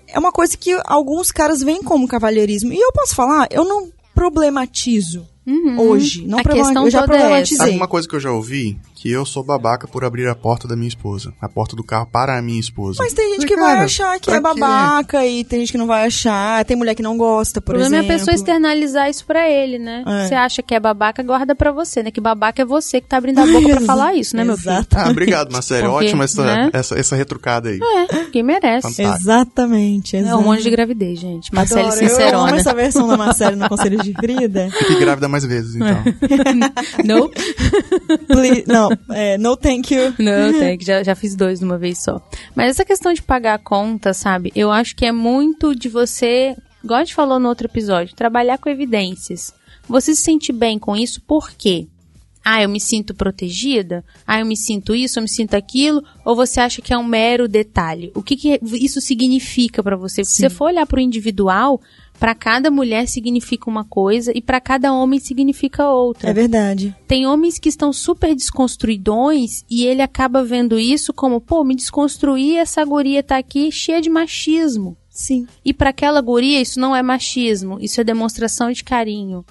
é 0.08 0.18
uma 0.18 0.32
coisa 0.32 0.56
que 0.56 0.76
alguns 0.84 1.30
caras 1.30 1.60
veem 1.62 1.80
como 1.82 2.08
cavalheirismo. 2.08 2.72
E 2.72 2.80
eu 2.80 2.90
posso 2.92 3.14
falar, 3.14 3.46
eu 3.50 3.64
não 3.64 3.88
problematizo 4.14 5.26
Uhum. 5.46 5.78
hoje. 5.80 6.26
Não 6.26 6.38
A 6.38 6.42
problema- 6.42 6.66
questão 6.66 6.84
eu 6.86 6.90
já 6.90 6.98
é 7.00 7.06
problematizei. 7.06 7.56
sabe 7.58 7.70
uma 7.76 7.86
coisa 7.86 8.08
que 8.08 8.16
eu 8.16 8.20
já 8.20 8.32
ouvi? 8.32 8.76
Que 9.06 9.12
eu 9.12 9.24
sou 9.24 9.44
babaca 9.44 9.86
por 9.86 10.04
abrir 10.04 10.26
a 10.28 10.34
porta 10.34 10.66
da 10.66 10.74
minha 10.74 10.88
esposa. 10.88 11.32
A 11.40 11.48
porta 11.48 11.76
do 11.76 11.84
carro 11.84 12.06
para 12.10 12.36
a 12.36 12.42
minha 12.42 12.58
esposa. 12.58 12.98
Mas 13.02 13.12
tem 13.12 13.26
gente 13.34 13.42
Mas, 13.42 13.44
que 13.50 13.56
vai 13.56 13.72
cara, 13.74 13.84
achar 13.84 14.18
que 14.20 14.30
é 14.30 14.40
babaca 14.40 15.24
e 15.24 15.44
tem 15.44 15.60
gente 15.60 15.72
que 15.72 15.78
não 15.78 15.86
vai 15.86 16.06
achar. 16.06 16.64
Tem 16.64 16.76
mulher 16.76 16.94
que 16.94 17.02
não 17.02 17.16
gosta, 17.16 17.60
O 17.60 17.62
por 17.62 17.74
problema 17.74 17.96
exemplo. 17.96 18.12
é 18.12 18.14
a 18.14 18.18
pessoa 18.18 18.34
externalizar 18.34 19.08
isso 19.08 19.24
pra 19.24 19.48
ele, 19.48 19.78
né? 19.78 20.02
É. 20.06 20.26
Você 20.26 20.34
acha 20.34 20.62
que 20.62 20.74
é 20.74 20.80
babaca, 20.80 21.22
guarda 21.22 21.54
pra 21.54 21.70
você, 21.70 22.02
né? 22.02 22.10
Que 22.10 22.20
babaca 22.20 22.62
é 22.62 22.64
você 22.64 23.00
que 23.00 23.06
tá 23.06 23.16
abrindo 23.18 23.38
a 23.38 23.46
boca 23.46 23.68
pra 23.76 23.80
falar 23.82 24.14
isso, 24.14 24.36
né, 24.36 24.42
meu 24.44 24.56
filho? 24.56 24.70
Exato. 24.72 24.96
Ah, 24.98 25.08
obrigado, 25.10 25.52
Marcelo. 25.52 25.90
Porque, 25.90 26.06
Ótima 26.06 26.24
essa, 26.24 26.44
né? 26.44 26.70
essa, 26.72 26.98
essa 26.98 27.14
retrucada 27.16 27.68
aí. 27.68 27.78
É, 27.80 28.24
quem 28.32 28.42
merece. 28.42 28.88
Fantástico. 28.92 29.16
Exatamente, 29.22 30.16
É 30.16 30.34
um 30.34 30.42
monte 30.42 30.62
de 30.62 30.70
gravidez, 30.70 31.18
gente. 31.20 31.54
Marcele 31.54 31.82
Adoro. 31.82 31.94
Eu 31.96 32.00
amo 32.02 32.08
Sincerona. 32.10 32.56
essa 32.56 32.74
versão 32.74 33.06
da 33.06 33.16
Marcele 33.16 33.56
no 33.56 33.68
Conselho 33.68 34.02
de 34.02 34.12
Frida. 34.14 34.68
Fique 34.76 34.98
grávida 34.98 35.28
mais 35.28 35.44
vezes, 35.44 35.76
então. 35.76 36.02
Não, 37.04 37.30
Please- 38.26 38.64
não, 38.66 38.88
é, 39.10 39.38
no 39.38 39.56
thank 39.56 39.94
you. 39.94 40.14
não, 40.18 40.52
tem, 40.58 40.78
que 40.78 40.84
já, 40.84 41.02
já 41.02 41.14
fiz 41.14 41.34
dois 41.34 41.58
de 41.58 41.64
uma 41.64 41.78
vez 41.78 42.02
só. 42.02 42.20
Mas 42.54 42.70
essa 42.70 42.84
questão 42.84 43.12
de 43.12 43.22
pagar 43.22 43.54
a 43.54 43.58
conta, 43.58 44.12
sabe? 44.12 44.52
Eu 44.54 44.70
acho 44.70 44.94
que 44.94 45.06
é 45.06 45.12
muito 45.12 45.74
de 45.74 45.88
você, 45.88 46.56
igual 46.82 47.00
a 47.00 47.04
gente 47.04 47.14
falou 47.14 47.38
no 47.38 47.48
outro 47.48 47.66
episódio, 47.66 48.14
trabalhar 48.14 48.58
com 48.58 48.68
evidências. 48.68 49.52
Você 49.88 50.14
se 50.14 50.22
sente 50.22 50.52
bem 50.52 50.78
com 50.78 50.96
isso, 50.96 51.20
por 51.20 51.50
quê? 51.52 51.86
Ah, 52.48 52.62
eu 52.62 52.68
me 52.68 52.78
sinto 52.78 53.12
protegida? 53.12 54.04
Ah, 54.24 54.38
eu 54.38 54.46
me 54.46 54.56
sinto 54.56 54.94
isso, 54.94 55.18
eu 55.18 55.22
me 55.24 55.28
sinto 55.28 55.54
aquilo? 55.54 56.00
Ou 56.24 56.36
você 56.36 56.60
acha 56.60 56.80
que 56.80 56.92
é 56.92 56.96
um 56.96 57.02
mero 57.02 57.48
detalhe? 57.48 58.12
O 58.14 58.22
que, 58.22 58.36
que 58.36 58.60
isso 58.74 59.00
significa 59.00 59.82
pra 59.82 59.96
você? 59.96 60.24
Se 60.24 60.36
você 60.36 60.48
for 60.48 60.66
olhar 60.66 60.86
pro 60.86 61.00
individual, 61.00 61.80
pra 62.20 62.36
cada 62.36 62.70
mulher 62.70 63.08
significa 63.08 63.68
uma 63.68 63.84
coisa 63.84 64.30
e 64.32 64.40
pra 64.40 64.60
cada 64.60 64.92
homem 64.92 65.18
significa 65.18 65.90
outra. 65.90 66.30
É 66.30 66.32
verdade. 66.32 66.94
Tem 67.08 67.26
homens 67.26 67.58
que 67.58 67.68
estão 67.68 67.92
super 67.92 68.32
desconstruidões 68.32 69.64
e 69.68 69.84
ele 69.84 70.00
acaba 70.00 70.44
vendo 70.44 70.78
isso 70.78 71.12
como, 71.12 71.40
pô, 71.40 71.64
me 71.64 71.74
desconstruir, 71.74 72.58
essa 72.58 72.84
guria 72.84 73.24
tá 73.24 73.38
aqui 73.38 73.72
cheia 73.72 74.00
de 74.00 74.08
machismo. 74.08 74.96
Sim. 75.10 75.48
E 75.64 75.74
para 75.74 75.90
aquela 75.90 76.20
guria 76.20 76.60
isso 76.60 76.78
não 76.78 76.94
é 76.94 77.02
machismo, 77.02 77.78
isso 77.80 78.00
é 78.00 78.04
demonstração 78.04 78.70
de 78.70 78.84
carinho. 78.84 79.44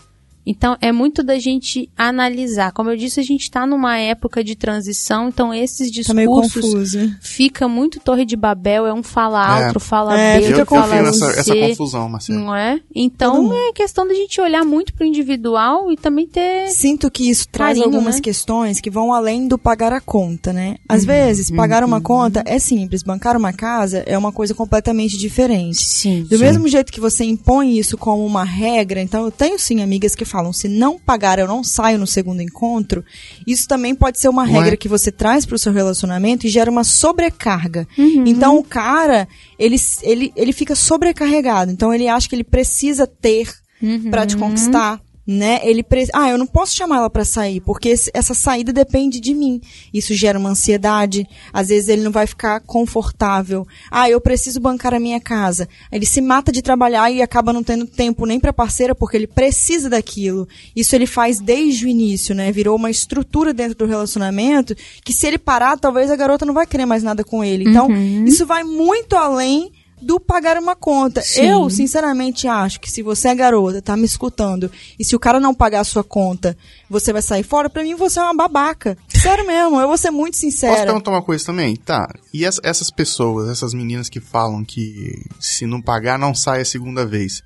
Então 0.46 0.78
é 0.82 0.92
muito 0.92 1.24
da 1.24 1.40
gente 1.40 1.90
analisar. 1.98 2.72
Como 2.72 2.90
eu 2.90 2.96
disse, 2.98 3.20
a 3.20 3.24
gente 3.24 3.50
tá 3.50 3.66
numa 3.66 3.98
época 3.98 4.44
de 4.44 4.56
transição, 4.56 5.30
então 5.30 5.54
esses 5.54 5.90
Tá 6.06 6.14
meio 6.14 6.30
discursos 6.42 6.72
confuso. 6.94 7.16
fica 7.22 7.68
muito 7.68 8.00
torre 8.00 8.26
de 8.26 8.36
Babel, 8.36 8.86
é 8.86 8.94
um 8.94 9.02
fala 9.04 9.60
É. 9.62 9.66
alto, 9.68 9.80
fala 9.80 10.20
É, 10.20 10.40
B, 10.40 10.62
eu 10.62 10.66
fala 10.66 10.98
fiz 10.98 11.08
essa, 11.22 11.34
C. 11.34 11.40
essa 11.40 11.56
confusão, 11.70 12.10
Marcelo. 12.10 12.40
Não 12.40 12.56
é? 12.56 12.80
Então 12.94 13.52
é 13.54 13.74
questão 13.74 14.08
da 14.08 14.14
gente 14.14 14.40
olhar 14.40 14.64
muito 14.64 14.94
pro 14.94 15.06
individual 15.06 15.92
e 15.92 15.98
também 15.98 16.28
ter 16.28 16.68
Sinto 16.70 17.10
que 17.10 17.30
isso 17.30 17.48
traz 17.50 17.78
Carinho, 17.78 17.86
algumas 17.86 18.16
né? 18.16 18.22
questões 18.22 18.80
que 18.80 18.90
vão 18.90 19.14
além 19.14 19.48
do 19.48 19.58
pagar 19.58 19.94
a 19.94 20.02
conta, 20.02 20.52
né? 20.54 20.76
Às 20.88 21.02
Uhum. 21.02 21.08
vezes, 21.08 21.50
pagar 21.52 21.84
uma 21.84 22.02
conta 22.02 22.44
é 22.46 22.60
simples, 22.60 23.04
bancar 23.04 23.36
uma 23.38 23.52
casa 23.54 24.04
é 24.06 24.18
uma 24.18 24.32
coisa 24.32 24.54
completamente 24.54 25.18
diferente. 25.18 25.84
Sim. 25.86 26.24
Do 26.30 26.38
mesmo 26.40 26.68
jeito 26.68 26.92
que 26.92 27.00
você 27.00 27.24
impõe 27.24 27.78
isso 27.78 27.98
como 27.98 28.26
uma 28.26 28.44
regra, 28.44 29.02
então 29.02 29.26
eu 29.26 29.32
tenho 29.32 29.58
sim 29.60 29.82
amigas 29.82 30.16
que 30.16 30.26
falam: 30.36 30.52
se 30.52 30.68
não 30.68 31.00
pagar, 31.00 31.40
eu 31.40 31.48
não 31.48 31.64
saio 31.64 31.98
no 31.98 32.06
segundo 32.08 32.42
encontro. 32.42 33.04
Isso 33.48 33.68
também 33.68 33.96
pode 33.96 34.20
ser 34.20 34.28
uma 34.28 34.46
regra 34.46 34.74
é? 34.74 34.78
que 34.78 34.90
você 34.90 35.12
traz 35.12 35.46
para 35.46 35.56
o 35.56 35.60
seu 35.60 35.72
relacionamento 35.72 36.46
e 36.46 36.50
gera 36.50 36.70
uma 36.70 36.84
sobrecarga. 36.84 37.88
Uhum. 37.98 38.24
Então 38.26 38.58
o 38.58 38.64
cara, 38.64 39.28
ele, 39.58 39.78
ele, 40.02 40.34
ele 40.36 40.52
fica 40.52 40.76
sobrecarregado. 40.76 41.72
Então 41.72 41.94
ele 41.94 42.08
acha 42.08 42.28
que 42.28 42.36
ele 42.36 42.44
precisa 42.44 43.08
ter 43.08 43.50
Uhum. 43.82 44.10
pra 44.10 44.26
te 44.26 44.38
conquistar. 44.38 45.02
Né? 45.28 45.60
Ele 45.64 45.82
pre... 45.82 46.06
Ah, 46.14 46.30
eu 46.30 46.38
não 46.38 46.46
posso 46.46 46.76
chamar 46.76 46.98
ela 46.98 47.10
pra 47.10 47.26
sair, 47.26 47.60
porque 47.60 47.90
esse- 47.90 48.12
essa 48.14 48.36
saída 48.36 48.72
depende 48.72 49.20
de 49.20 49.34
mim. 49.34 49.60
Isso 49.92 50.14
gera 50.14 50.38
uma 50.38 50.50
ansiedade. 50.50 51.28
Às 51.52 51.70
vezes 51.70 51.90
ele 51.90 52.04
não 52.04 52.12
vai 52.12 52.28
ficar 52.28 52.60
confortável. 52.60 53.68
Ah, 53.90 54.08
eu 54.10 54.22
preciso 54.22 54.60
bancar 54.60 54.94
a 54.94 55.00
minha 55.00 55.20
casa. 55.20 55.68
Ele 55.92 56.06
se 56.06 56.22
mata 56.22 56.52
de 56.52 56.62
trabalhar 56.62 57.10
e 57.12 57.22
acaba 57.24 57.52
não 57.52 57.64
tendo 57.64 57.86
tempo 57.88 58.26
nem 58.26 58.40
pra 58.40 58.54
parceira 58.54 58.94
porque 58.94 59.18
ele 59.18 59.28
precisa 59.28 59.90
daquilo. 59.90 60.48
Isso 60.76 60.96
ele 60.96 61.08
faz 61.08 61.40
desde 61.40 61.86
o 61.86 61.90
início, 61.90 62.36
né? 62.36 62.52
Virou 62.52 62.76
uma 62.76 62.92
estrutura 62.92 63.54
dentro 63.54 63.76
do 63.80 63.86
relacionamento 63.88 64.76
que 65.04 65.12
se 65.12 65.26
ele 65.26 65.38
parar, 65.40 65.78
talvez 65.78 66.12
a 66.12 66.16
garota 66.16 66.46
não 66.46 66.54
vai 66.54 66.68
querer 66.68 66.86
mais 66.86 67.02
nada 67.04 67.24
com 67.24 67.44
ele. 67.44 67.64
Então, 67.68 67.88
isso 68.28 68.46
vai 68.46 68.64
muito 68.64 69.16
além 69.16 69.72
do 70.06 70.20
pagar 70.20 70.58
uma 70.58 70.76
conta. 70.76 71.22
Sim. 71.22 71.48
Eu, 71.48 71.68
sinceramente, 71.70 72.48
acho 72.48 72.80
que 72.80 72.92
se 72.92 73.02
você 73.02 73.30
é 73.30 73.36
garota, 73.36 73.82
tá 73.82 73.98
me 73.98 74.06
escutando, 74.06 74.72
e 75.00 75.04
se 75.04 75.16
o 75.16 75.20
cara 75.20 75.40
não 75.40 75.54
pagar 75.54 75.80
a 75.80 75.84
sua 75.84 76.04
conta, 76.04 76.56
você 76.88 77.12
vai 77.12 77.24
sair 77.24 77.42
fora, 77.42 77.70
pra 77.72 77.82
mim 77.84 77.96
você 77.96 78.20
é 78.20 78.24
uma 78.24 78.36
babaca. 78.36 78.96
Sério 79.10 79.48
mesmo, 79.48 79.80
eu 79.82 79.88
vou 79.88 79.98
ser 79.98 80.12
muito 80.12 80.34
Posso 80.34 80.42
sincera. 80.42 80.86
perguntar 80.86 81.10
uma 81.10 81.24
coisa 81.24 81.44
também? 81.44 81.76
Tá. 81.76 82.08
E 82.32 82.46
ess- 82.46 82.60
essas 82.64 82.92
pessoas, 82.92 83.50
essas 83.50 83.74
meninas 83.74 84.08
que 84.08 84.20
falam 84.20 84.64
que 84.64 85.24
se 85.40 85.66
não 85.66 85.82
pagar, 85.82 86.20
não 86.20 86.36
sai 86.36 86.62
a 86.62 86.66
segunda 86.66 87.04
vez. 87.06 87.42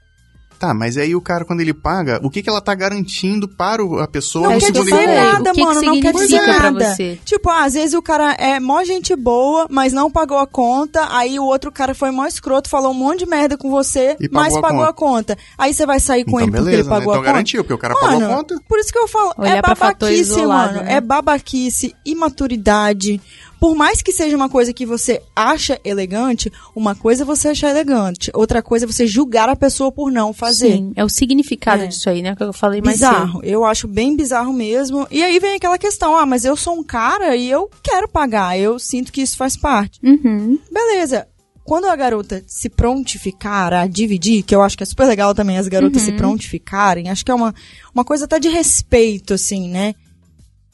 Tá, 0.59 0.73
mas 0.73 0.97
aí 0.97 1.15
o 1.15 1.21
cara, 1.21 1.45
quando 1.45 1.61
ele 1.61 1.73
paga, 1.73 2.19
o 2.21 2.29
que, 2.29 2.43
que 2.43 2.49
ela 2.49 2.59
tá 2.59 2.75
garantindo 2.75 3.47
para 3.47 3.81
o- 3.81 3.97
a 3.99 4.07
pessoa 4.09 4.49
Não 4.49 4.55
no 4.55 4.59
quer 4.59 4.65
que 4.73 4.79
dizer 4.81 5.07
nada, 5.07 5.53
mano, 5.53 5.81
não 5.81 6.01
quer 6.01 6.13
dizer 6.13 6.41
nada. 6.45 6.95
Tipo, 7.23 7.49
às 7.49 7.75
vezes 7.75 7.93
o 7.93 8.01
cara 8.01 8.33
é 8.33 8.59
mó 8.59 8.83
gente 8.83 9.15
boa, 9.15 9.67
mas 9.69 9.93
não 9.93 10.11
pagou 10.11 10.37
a 10.37 10.45
conta, 10.45 11.07
aí 11.15 11.39
o 11.39 11.45
outro 11.45 11.71
cara 11.71 11.95
foi 11.95 12.11
mó 12.11 12.25
escroto, 12.25 12.69
falou 12.69 12.91
um 12.91 12.93
monte 12.93 13.19
de 13.19 13.25
merda 13.25 13.57
com 13.57 13.69
você, 13.69 14.17
E 14.19 14.27
pagou 14.27 14.43
mas 14.43 14.57
a 14.57 14.61
pagou 14.61 14.79
conta. 14.79 14.89
a 14.89 14.93
conta. 14.93 15.37
Aí 15.57 15.73
você 15.73 15.85
vai 15.85 15.99
sair 16.01 16.25
com 16.25 16.31
Então 16.31 16.39
ele 16.41 16.51
porque 16.51 16.63
beleza, 16.65 16.81
ele 16.81 16.83
né? 16.83 16.89
pagou 16.89 17.03
Então 17.03 17.13
a 17.13 17.17
conta. 17.19 17.31
garantiu, 17.31 17.63
porque 17.63 17.73
o 17.73 17.77
cara 17.77 17.93
pagou 17.93 18.09
a 18.09 18.19
Mano, 18.19 18.35
conta. 18.35 18.55
Por 18.67 18.79
isso 18.79 18.91
que 18.91 18.99
eu 18.99 19.07
falo, 19.07 19.33
Olhar 19.37 19.55
é 19.57 19.61
babaquice, 19.61 20.13
isolado, 20.21 20.73
mano. 20.73 20.85
né? 20.85 20.93
É 20.95 20.99
babaquice, 21.01 21.95
imaturidade. 22.05 23.21
Por 23.59 23.75
mais 23.75 24.01
que 24.01 24.11
seja 24.11 24.35
uma 24.35 24.49
coisa 24.49 24.73
que 24.73 24.85
você 24.85 25.21
acha 25.35 25.79
elegante, 25.83 26.51
uma 26.75 26.95
coisa 26.95 27.23
é 27.23 27.25
você 27.25 27.49
achar 27.49 27.69
elegante, 27.69 28.31
outra 28.33 28.61
coisa 28.61 28.85
é 28.85 28.87
você 28.87 29.05
julgar 29.05 29.49
a 29.49 29.55
pessoa 29.55 29.91
por 29.91 30.11
não 30.11 30.33
fazer. 30.33 30.73
Sim, 30.73 30.93
é 30.95 31.03
o 31.03 31.09
significado 31.09 31.83
é. 31.83 31.87
disso 31.87 32.09
aí, 32.09 32.21
né? 32.21 32.35
Que 32.35 32.43
eu 32.43 32.53
falei 32.53 32.81
mais 32.81 32.97
Bizarro. 32.97 33.41
Eu 33.43 33.65
acho 33.65 33.87
bem 33.87 34.15
bizarro 34.15 34.53
mesmo. 34.53 35.07
E 35.11 35.23
aí 35.23 35.39
vem 35.39 35.55
aquela 35.55 35.77
questão, 35.77 36.15
ah, 36.15 36.25
mas 36.25 36.45
eu 36.45 36.55
sou 36.55 36.75
um 36.75 36.83
cara 36.83 37.35
e 37.35 37.49
eu 37.49 37.69
quero 37.83 38.07
pagar, 38.07 38.57
eu 38.57 38.79
sinto 38.79 39.11
que 39.11 39.21
isso 39.21 39.35
faz 39.35 39.57
parte. 39.57 39.99
Uhum. 40.03 40.57
Beleza 40.71 41.27
quando 41.69 41.85
a 41.85 41.95
garota 41.95 42.43
se 42.47 42.67
prontificar 42.67 43.71
a 43.73 43.85
dividir, 43.85 44.41
que 44.41 44.55
eu 44.55 44.61
acho 44.63 44.75
que 44.75 44.81
é 44.81 44.85
super 44.87 45.05
legal 45.05 45.35
também 45.35 45.59
as 45.59 45.67
garotas 45.67 46.01
uhum. 46.01 46.07
se 46.07 46.13
prontificarem, 46.13 47.09
acho 47.09 47.23
que 47.23 47.29
é 47.29 47.35
uma, 47.35 47.53
uma 47.93 48.03
coisa 48.03 48.25
até 48.25 48.39
de 48.39 48.49
respeito, 48.49 49.35
assim, 49.35 49.69
né? 49.69 49.93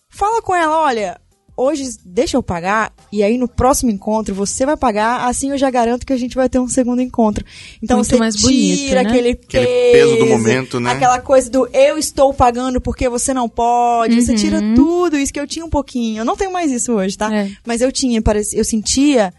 Fala 0.07 0.41
com 0.41 0.55
ela, 0.55 0.79
olha, 0.83 1.19
hoje 1.57 1.97
deixa 2.03 2.37
eu 2.37 2.43
pagar 2.43 2.93
e 3.11 3.23
aí 3.23 3.37
no 3.37 3.47
próximo 3.47 3.91
encontro 3.91 4.35
você 4.35 4.65
vai 4.65 4.75
pagar, 4.75 5.27
assim 5.27 5.51
eu 5.51 5.57
já 5.57 5.69
garanto 5.69 6.05
que 6.05 6.13
a 6.13 6.17
gente 6.17 6.35
vai 6.35 6.49
ter 6.49 6.59
um 6.59 6.67
segundo 6.67 7.01
encontro. 7.01 7.45
Então 7.81 7.97
Muito 7.97 8.09
você 8.09 8.17
mais 8.17 8.35
tira 8.35 8.49
bonito, 8.49 8.93
né? 8.93 8.99
aquele, 9.01 9.35
peso, 9.35 9.63
aquele 9.63 9.91
peso 9.91 10.17
do 10.17 10.25
momento, 10.25 10.79
né? 10.79 10.91
Aquela 10.91 11.19
coisa 11.19 11.49
do 11.49 11.67
eu 11.73 11.97
estou 11.97 12.33
pagando 12.33 12.81
porque 12.81 13.07
você 13.07 13.33
não 13.33 13.47
pode. 13.47 14.15
Uhum. 14.15 14.21
Você 14.21 14.35
tira 14.35 14.59
tudo 14.75 15.17
isso 15.17 15.31
que 15.31 15.39
eu 15.39 15.47
tinha 15.47 15.65
um 15.65 15.69
pouquinho. 15.69 16.21
Eu 16.21 16.25
não 16.25 16.35
tenho 16.35 16.51
mais 16.51 16.71
isso 16.71 16.93
hoje, 16.93 17.17
tá? 17.17 17.33
É. 17.33 17.51
Mas 17.65 17.81
eu 17.81 17.91
tinha, 17.91 18.21
eu 18.53 18.65
sentia 18.65 19.33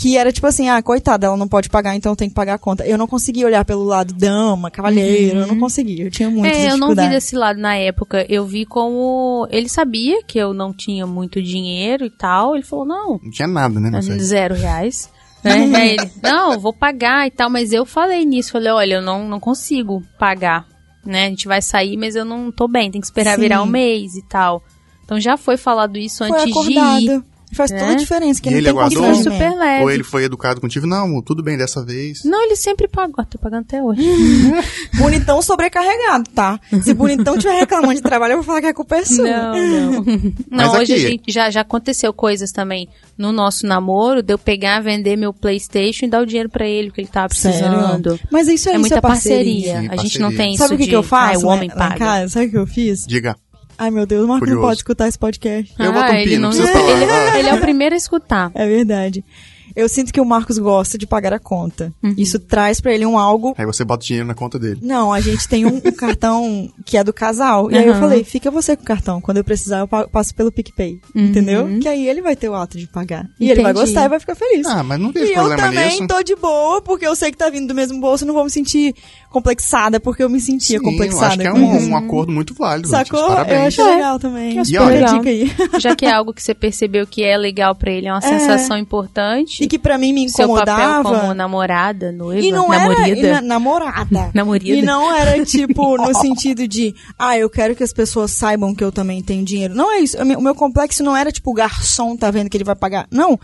que 0.00 0.16
era 0.16 0.32
tipo 0.32 0.46
assim, 0.46 0.70
ah, 0.70 0.82
coitada, 0.82 1.26
ela 1.26 1.36
não 1.36 1.46
pode 1.46 1.68
pagar, 1.68 1.94
então 1.94 2.16
tem 2.16 2.26
que 2.26 2.34
pagar 2.34 2.54
a 2.54 2.58
conta. 2.58 2.86
Eu 2.86 2.96
não 2.96 3.06
conseguia 3.06 3.44
olhar 3.44 3.62
pelo 3.66 3.84
lado 3.84 4.14
dama, 4.14 4.70
cavalheiro, 4.70 5.36
uhum. 5.36 5.40
eu 5.42 5.46
não 5.46 5.54
uhum. 5.54 5.60
conseguia, 5.60 6.04
eu 6.06 6.10
tinha 6.10 6.30
muito 6.30 6.46
É, 6.46 6.70
eu 6.70 6.78
não 6.78 6.94
vi 6.94 7.06
desse 7.10 7.36
lado 7.36 7.60
na 7.60 7.76
época, 7.76 8.24
eu 8.26 8.46
vi 8.46 8.64
como 8.64 9.46
ele 9.50 9.68
sabia 9.68 10.22
que 10.24 10.38
eu 10.38 10.54
não 10.54 10.72
tinha 10.72 11.06
muito 11.06 11.42
dinheiro 11.42 12.06
e 12.06 12.10
tal, 12.10 12.54
ele 12.54 12.64
falou, 12.64 12.86
não. 12.86 13.20
Não 13.22 13.30
tinha 13.30 13.46
nada, 13.46 13.78
né? 13.78 13.90
Não 13.90 14.00
zero 14.00 14.54
reais. 14.54 15.10
né? 15.44 15.90
ele, 15.90 16.10
não, 16.22 16.58
vou 16.58 16.72
pagar 16.72 17.26
e 17.26 17.30
tal, 17.30 17.50
mas 17.50 17.70
eu 17.70 17.84
falei 17.84 18.24
nisso, 18.24 18.52
falei, 18.52 18.72
olha, 18.72 18.94
eu 18.94 19.02
não, 19.02 19.28
não 19.28 19.38
consigo 19.38 20.02
pagar, 20.18 20.66
né? 21.04 21.26
A 21.26 21.28
gente 21.28 21.46
vai 21.46 21.60
sair, 21.60 21.98
mas 21.98 22.16
eu 22.16 22.24
não 22.24 22.50
tô 22.50 22.66
bem, 22.66 22.90
tem 22.90 23.02
que 23.02 23.06
esperar 23.06 23.34
Sim. 23.34 23.42
virar 23.42 23.62
um 23.62 23.66
mês 23.66 24.14
e 24.14 24.22
tal. 24.22 24.62
Então 25.04 25.20
já 25.20 25.36
foi 25.36 25.58
falado 25.58 25.98
isso 25.98 26.26
foi 26.26 26.40
antes 26.40 26.56
acordado. 26.56 26.98
de 27.00 27.04
ir. 27.04 27.29
Faz 27.52 27.70
toda 27.70 27.84
a 27.84 27.88
né? 27.88 27.96
diferença. 27.96 28.40
Que 28.40 28.48
e 28.48 28.54
ele 28.54 28.62
tem 28.62 28.70
aguardou? 28.70 29.14
super 29.14 29.54
leve. 29.54 29.82
Ou 29.82 29.90
ele 29.90 30.04
foi 30.04 30.24
educado 30.24 30.60
contigo? 30.60 30.86
Não, 30.86 31.20
tudo 31.20 31.42
bem 31.42 31.56
dessa 31.56 31.84
vez. 31.84 32.22
Não, 32.24 32.44
ele 32.44 32.56
sempre 32.56 32.86
pagou. 32.88 33.24
Tô 33.24 33.38
pagando 33.38 33.62
até 33.62 33.82
hoje. 33.82 34.02
bonitão 34.98 35.42
sobrecarregado, 35.42 36.30
tá? 36.34 36.60
Se 36.82 36.94
bonitão 36.94 37.34
estiver 37.36 37.58
reclamando 37.58 37.94
de 37.94 38.02
trabalho, 38.02 38.32
eu 38.32 38.36
vou 38.38 38.44
falar 38.44 38.60
que 38.60 38.66
a 38.68 38.74
culpa 38.74 38.96
é 38.96 39.04
sua. 39.04 39.24
Não, 39.24 39.92
não. 39.92 40.04
não, 40.50 40.72
hoje 40.74 40.92
aqui... 40.92 41.04
a 41.04 41.08
gente 41.08 41.32
já, 41.32 41.50
já 41.50 41.60
aconteceu 41.62 42.12
coisas 42.12 42.52
também 42.52 42.88
no 43.18 43.32
nosso 43.32 43.66
namoro, 43.66 44.22
de 44.22 44.32
eu 44.32 44.38
pegar, 44.38 44.80
vender 44.80 45.16
meu 45.16 45.32
Playstation 45.32 46.06
e 46.06 46.08
dar 46.08 46.22
o 46.22 46.26
dinheiro 46.26 46.48
pra 46.48 46.66
ele, 46.66 46.90
que 46.90 47.00
ele 47.00 47.08
tava 47.08 47.28
precisando. 47.28 48.10
Sério? 48.10 48.20
Mas 48.30 48.48
isso 48.48 48.68
é, 48.68 48.74
é 48.74 48.78
muita 48.78 48.98
é 48.98 49.00
parceria. 49.00 49.74
parceria. 49.74 49.80
Sim, 49.80 49.88
a 49.90 50.02
gente 50.02 50.18
não 50.18 50.34
tem 50.34 50.56
Sabe 50.56 50.66
isso 50.66 50.74
o 50.74 50.76
que, 50.78 50.84
de, 50.84 50.90
que 50.90 50.96
eu 50.96 51.02
faço? 51.02 51.46
Ah, 51.46 51.48
o 51.48 51.52
homem 51.52 51.68
né? 51.68 51.74
paga. 51.74 51.98
Cara, 51.98 52.28
sabe 52.28 52.46
o 52.46 52.50
que 52.50 52.58
eu 52.58 52.66
fiz? 52.66 53.04
Diga. 53.06 53.36
Ai, 53.80 53.90
meu 53.90 54.04
Deus, 54.04 54.26
o 54.26 54.28
Marco 54.28 54.40
Curioso. 54.40 54.60
não 54.60 54.68
pode 54.68 54.80
escutar 54.80 55.08
esse 55.08 55.18
podcast. 55.18 55.74
Eu 55.78 55.88
ah, 55.88 55.92
boto 55.92 56.12
um 56.12 56.14
ele 56.14 56.30
pino, 56.32 56.50
não, 56.50 56.52
ele, 56.52 57.04
ele 57.40 57.48
é 57.48 57.54
o 57.54 57.60
primeiro 57.60 57.94
a 57.94 57.96
escutar. 57.96 58.50
É 58.54 58.68
verdade. 58.68 59.24
Eu 59.74 59.88
sinto 59.88 60.12
que 60.12 60.20
o 60.20 60.24
Marcos 60.24 60.58
gosta 60.58 60.98
de 60.98 61.06
pagar 61.06 61.32
a 61.32 61.38
conta. 61.38 61.92
Uhum. 62.02 62.14
Isso 62.16 62.38
traz 62.38 62.80
para 62.80 62.92
ele 62.92 63.06
um 63.06 63.18
algo. 63.18 63.54
Aí 63.56 63.66
você 63.66 63.84
bota 63.84 64.04
dinheiro 64.04 64.26
na 64.26 64.34
conta 64.34 64.58
dele. 64.58 64.80
Não, 64.82 65.12
a 65.12 65.20
gente 65.20 65.48
tem 65.48 65.64
um, 65.64 65.76
um 65.76 65.92
cartão 65.92 66.70
que 66.84 66.96
é 66.96 67.04
do 67.04 67.12
casal. 67.12 67.70
E 67.70 67.74
uhum. 67.74 67.80
aí 67.80 67.86
eu 67.86 67.94
falei, 67.94 68.24
fica 68.24 68.50
você 68.50 68.76
com 68.76 68.82
o 68.82 68.86
cartão. 68.86 69.20
Quando 69.20 69.38
eu 69.38 69.44
precisar, 69.44 69.80
eu 69.80 69.88
passo 70.08 70.34
pelo 70.34 70.52
PicPay. 70.52 71.00
Uhum. 71.14 71.24
Entendeu? 71.26 71.78
Que 71.80 71.88
aí 71.88 72.08
ele 72.08 72.22
vai 72.22 72.36
ter 72.36 72.48
o 72.48 72.54
ato 72.54 72.78
de 72.78 72.86
pagar. 72.86 73.24
E 73.38 73.44
Entendi. 73.44 73.52
ele 73.52 73.62
vai 73.62 73.72
gostar 73.72 74.04
e 74.04 74.08
vai 74.08 74.20
ficar 74.20 74.34
feliz. 74.34 74.66
Ah, 74.66 74.82
mas 74.82 75.00
não 75.00 75.12
tem 75.12 75.24
e 75.24 75.32
problema 75.32 75.68
nisso. 75.68 75.82
eu 75.82 75.90
também 75.90 76.06
tô 76.06 76.22
de 76.22 76.36
boa, 76.36 76.82
porque 76.82 77.06
eu 77.06 77.14
sei 77.14 77.30
que 77.30 77.36
tá 77.36 77.48
vindo 77.48 77.68
do 77.68 77.74
mesmo 77.74 78.00
bolso, 78.00 78.26
não 78.26 78.34
vou 78.34 78.44
me 78.44 78.50
sentir 78.50 78.94
complexada, 79.30 80.00
porque 80.00 80.22
eu 80.22 80.28
me 80.28 80.40
sentia 80.40 80.78
Sim, 80.78 80.84
complexada. 80.84 81.20
Eu 81.20 81.28
acho 81.28 81.38
que 81.38 81.46
é 81.46 81.52
um, 81.52 81.90
um, 81.90 81.96
acordo 81.96 82.32
muito 82.32 82.54
válido. 82.54 82.88
Sacou? 82.88 83.20
Eu 83.20 83.60
acho 83.62 83.84
legal 83.84 84.18
também. 84.18 84.62
Que 84.62 84.76
é 84.76 84.80
olha, 84.80 85.04
dica 85.06 85.30
aí. 85.30 85.50
Já 85.78 85.94
que 85.94 86.04
é 86.04 86.12
algo 86.12 86.34
que 86.34 86.42
você 86.42 86.54
percebeu 86.54 87.06
que 87.06 87.22
é 87.22 87.36
legal 87.36 87.74
para 87.74 87.92
ele, 87.92 88.08
é 88.08 88.12
uma 88.12 88.18
é. 88.18 88.38
sensação 88.38 88.76
importante. 88.76 89.59
E 89.60 89.68
que 89.68 89.78
para 89.78 89.98
mim 89.98 90.12
me 90.12 90.24
incomodava. 90.24 90.94
Seu 90.94 91.02
papel 91.02 91.20
como 91.20 91.34
namorada, 91.34 92.10
noiva, 92.10 92.40
e 92.40 92.50
não 92.50 92.68
namorida. 92.68 93.08
Era, 93.08 93.18
e 93.18 93.32
na, 93.32 93.40
namorada. 93.40 94.30
namorida. 94.34 94.76
E 94.76 94.82
não 94.82 95.14
era 95.14 95.44
tipo 95.44 95.96
no 95.98 96.14
sentido 96.14 96.66
de, 96.66 96.94
ah, 97.18 97.36
eu 97.36 97.50
quero 97.50 97.76
que 97.76 97.82
as 97.82 97.92
pessoas 97.92 98.30
saibam 98.30 98.74
que 98.74 98.82
eu 98.82 98.90
também 98.90 99.22
tenho 99.22 99.44
dinheiro. 99.44 99.74
Não 99.74 99.92
é 99.92 100.00
isso. 100.00 100.16
O 100.22 100.42
meu 100.42 100.54
complexo 100.54 101.02
não 101.02 101.16
era 101.16 101.30
tipo 101.30 101.50
o 101.50 101.54
garçom 101.54 102.16
tá 102.16 102.30
vendo 102.30 102.48
que 102.48 102.56
ele 102.56 102.64
vai 102.64 102.76
pagar. 102.76 103.06
Não. 103.10 103.38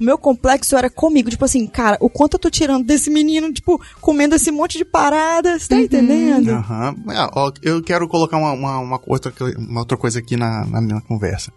O 0.00 0.04
meu 0.04 0.18
complexo 0.18 0.76
era 0.76 0.90
comigo, 0.90 1.30
tipo 1.30 1.44
assim, 1.44 1.66
cara, 1.66 1.96
o 2.00 2.08
quanto 2.08 2.34
eu 2.34 2.40
tô 2.40 2.50
tirando 2.50 2.84
desse 2.84 3.10
menino, 3.10 3.52
tipo, 3.52 3.80
comendo 4.00 4.34
esse 4.34 4.50
monte 4.50 4.78
de 4.78 4.84
paradas, 4.84 5.68
tá 5.68 5.76
uhum. 5.76 5.82
entendendo? 5.82 6.50
Aham. 6.50 6.96
Uhum. 7.06 7.12
É, 7.12 7.52
eu 7.62 7.82
quero 7.82 8.08
colocar 8.08 8.36
uma, 8.36 8.52
uma, 8.52 8.78
uma, 8.78 9.00
outra, 9.06 9.32
uma 9.56 9.80
outra 9.80 9.96
coisa 9.96 10.18
aqui 10.18 10.36
na, 10.36 10.64
na 10.66 10.80
minha 10.80 11.00
conversa. 11.02 11.52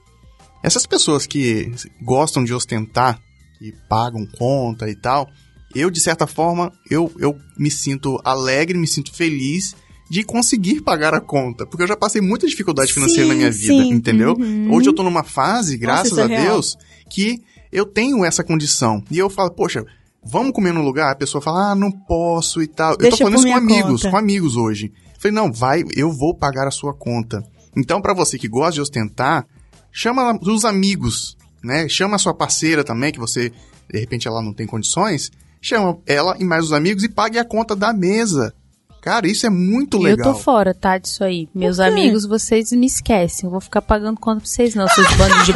Essas 0.62 0.86
pessoas 0.86 1.26
que 1.26 1.72
gostam 2.02 2.44
de 2.44 2.54
ostentar, 2.54 3.20
que 3.58 3.74
pagam 3.90 4.26
conta 4.38 4.90
e 4.90 4.96
tal, 4.96 5.30
eu, 5.74 5.90
de 5.90 6.00
certa 6.00 6.26
forma, 6.26 6.72
eu, 6.90 7.12
eu 7.20 7.38
me 7.58 7.70
sinto 7.70 8.20
alegre, 8.24 8.78
me 8.78 8.88
sinto 8.88 9.14
feliz 9.14 9.76
de 10.10 10.24
conseguir 10.24 10.82
pagar 10.82 11.14
a 11.14 11.20
conta. 11.20 11.66
Porque 11.66 11.84
eu 11.84 11.88
já 11.88 11.98
passei 11.98 12.22
muita 12.22 12.48
dificuldade 12.48 12.94
financeira 12.94 13.24
sim, 13.24 13.30
na 13.30 13.36
minha 13.36 13.52
vida, 13.52 13.84
sim. 13.84 13.90
entendeu? 13.90 14.34
Uhum. 14.34 14.74
Hoje 14.74 14.88
eu 14.88 14.94
tô 14.94 15.04
numa 15.04 15.24
fase, 15.24 15.78
graças 15.78 16.12
Nossa, 16.12 16.32
é 16.32 16.38
a 16.38 16.42
Deus, 16.44 16.78
que 17.10 17.42
eu 17.72 17.86
tenho 17.86 18.24
essa 18.24 18.44
condição. 18.44 19.04
E 19.12 19.18
eu 19.18 19.30
falo, 19.30 19.52
poxa, 19.52 19.86
vamos 20.24 20.54
comer 20.54 20.74
num 20.74 20.84
lugar? 20.84 21.12
A 21.12 21.16
pessoa 21.16 21.42
fala, 21.42 21.72
ah, 21.72 21.76
não 21.76 21.92
posso 21.92 22.62
e 22.62 22.68
tal. 22.68 22.96
Deixa 22.96 23.16
eu 23.16 23.18
tô 23.18 23.18
falando 23.18 23.36
isso 23.36 23.48
com 23.48 23.54
amigos, 23.54 24.02
conta. 24.02 24.12
com 24.12 24.18
amigos 24.18 24.56
hoje. 24.56 24.94
Eu 25.14 25.20
falei, 25.20 25.36
não, 25.36 25.52
vai, 25.52 25.84
eu 25.96 26.12
vou 26.12 26.34
pagar 26.34 26.68
a 26.68 26.72
sua 26.72 26.94
conta. 26.94 27.44
Então, 27.76 28.02
para 28.02 28.14
você 28.14 28.38
que 28.38 28.48
gosta 28.48 28.74
de 28.74 28.82
ostentar, 28.82 29.46
chama 29.92 30.40
os 30.42 30.64
amigos, 30.64 31.36
né? 31.66 31.90
Chama 31.90 32.16
a 32.16 32.20
sua 32.20 32.34
parceira 32.34 32.84
também, 32.84 33.12
que 33.12 33.20
você, 33.20 33.52
de 33.92 34.00
repente, 34.00 34.28
ela 34.28 34.42
não 34.42 34.54
tem 34.54 34.66
condições. 34.66 35.32
Chama 35.62 35.98
ela 36.06 36.36
e 36.40 36.44
mais 36.44 36.66
os 36.66 36.74
amigos 36.74 37.04
e 37.04 37.10
pague 37.10 37.40
a 37.40 37.46
conta 37.46 37.76
da 37.76 37.92
mesa. 37.92 38.54
Cara, 39.02 39.28
isso 39.28 39.46
é 39.46 39.52
muito 39.52 40.00
legal. 40.00 40.30
Eu 40.30 40.34
tô 40.34 40.40
fora, 40.40 40.74
tá, 40.74 40.98
disso 40.98 41.24
aí. 41.24 41.48
Meus 41.54 41.80
amigos, 41.80 42.26
vocês 42.26 42.72
me 42.72 42.88
esquecem. 42.88 43.46
Eu 43.46 43.52
vou 43.52 43.62
ficar 43.62 43.84
pagando 43.84 44.20
conta 44.20 44.42
pra 44.42 44.50
vocês, 44.50 44.74
não, 44.74 44.88
seus 44.88 45.08
bandos 45.16 45.46
de 45.46 45.54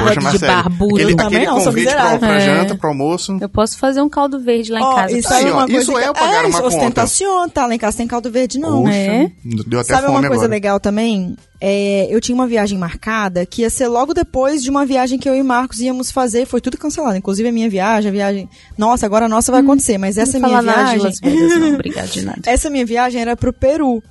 Poxa, 0.00 0.38
de 0.38 0.38
barbudo. 0.38 0.94
Aquele, 0.96 1.12
aquele 1.12 1.46
não, 1.46 1.64
convite 1.64 1.92
pra, 1.92 2.18
pra 2.18 2.34
é. 2.34 2.40
janta, 2.40 2.74
pro 2.74 2.88
almoço. 2.88 3.38
Eu 3.40 3.48
posso 3.48 3.78
fazer 3.78 4.00
um 4.02 4.08
caldo 4.08 4.40
verde 4.40 4.72
lá 4.72 4.80
em 4.80 4.94
casa. 4.94 5.18
Isso, 5.18 5.32
aí, 5.32 5.50
ó, 5.50 5.66
isso 5.66 5.98
é 5.98 6.12
pagar 6.12 6.44
é, 6.44 6.46
uma 6.46 6.62
ostentação, 6.62 7.48
tá? 7.48 7.66
Lá 7.66 7.74
em 7.74 7.78
casa 7.78 7.96
tem 7.96 8.06
caldo 8.06 8.30
verde, 8.30 8.58
não. 8.58 8.82
Poxa, 8.82 8.94
é. 8.94 9.30
Deu 9.66 9.80
até 9.80 9.94
Sabe 9.94 10.06
fome 10.06 10.18
uma 10.18 10.28
coisa 10.28 10.44
agora. 10.44 10.50
legal 10.50 10.80
também? 10.80 11.36
É, 11.60 12.08
eu 12.10 12.20
tinha 12.20 12.34
uma 12.34 12.46
viagem 12.46 12.78
marcada 12.78 13.44
que 13.44 13.62
ia 13.62 13.70
ser 13.70 13.86
logo 13.86 14.14
depois 14.14 14.62
de 14.62 14.70
uma 14.70 14.86
viagem 14.86 15.18
que 15.18 15.28
eu 15.28 15.34
e 15.34 15.42
Marcos 15.42 15.80
íamos 15.80 16.10
fazer. 16.10 16.46
Foi 16.46 16.60
tudo 16.60 16.78
cancelado. 16.78 17.16
Inclusive 17.16 17.48
a 17.48 17.52
minha 17.52 17.68
viagem, 17.68 18.08
a 18.08 18.12
viagem. 18.12 18.48
Nossa, 18.78 19.04
agora 19.04 19.26
a 19.26 19.28
nossa 19.28 19.52
vai 19.52 19.60
hum, 19.60 19.64
acontecer, 19.64 19.98
mas 19.98 20.16
essa 20.16 20.38
minha 20.38 20.62
viagem. 20.62 20.98
Las 20.98 21.20
Vegas, 21.20 21.60
não, 21.60 21.74
obrigado 21.74 22.08
de 22.08 22.24
nada. 22.24 22.40
essa 22.46 22.70
minha 22.70 22.86
viagem 22.86 23.20
era 23.20 23.36
pro 23.36 23.52
Peru. 23.52 24.02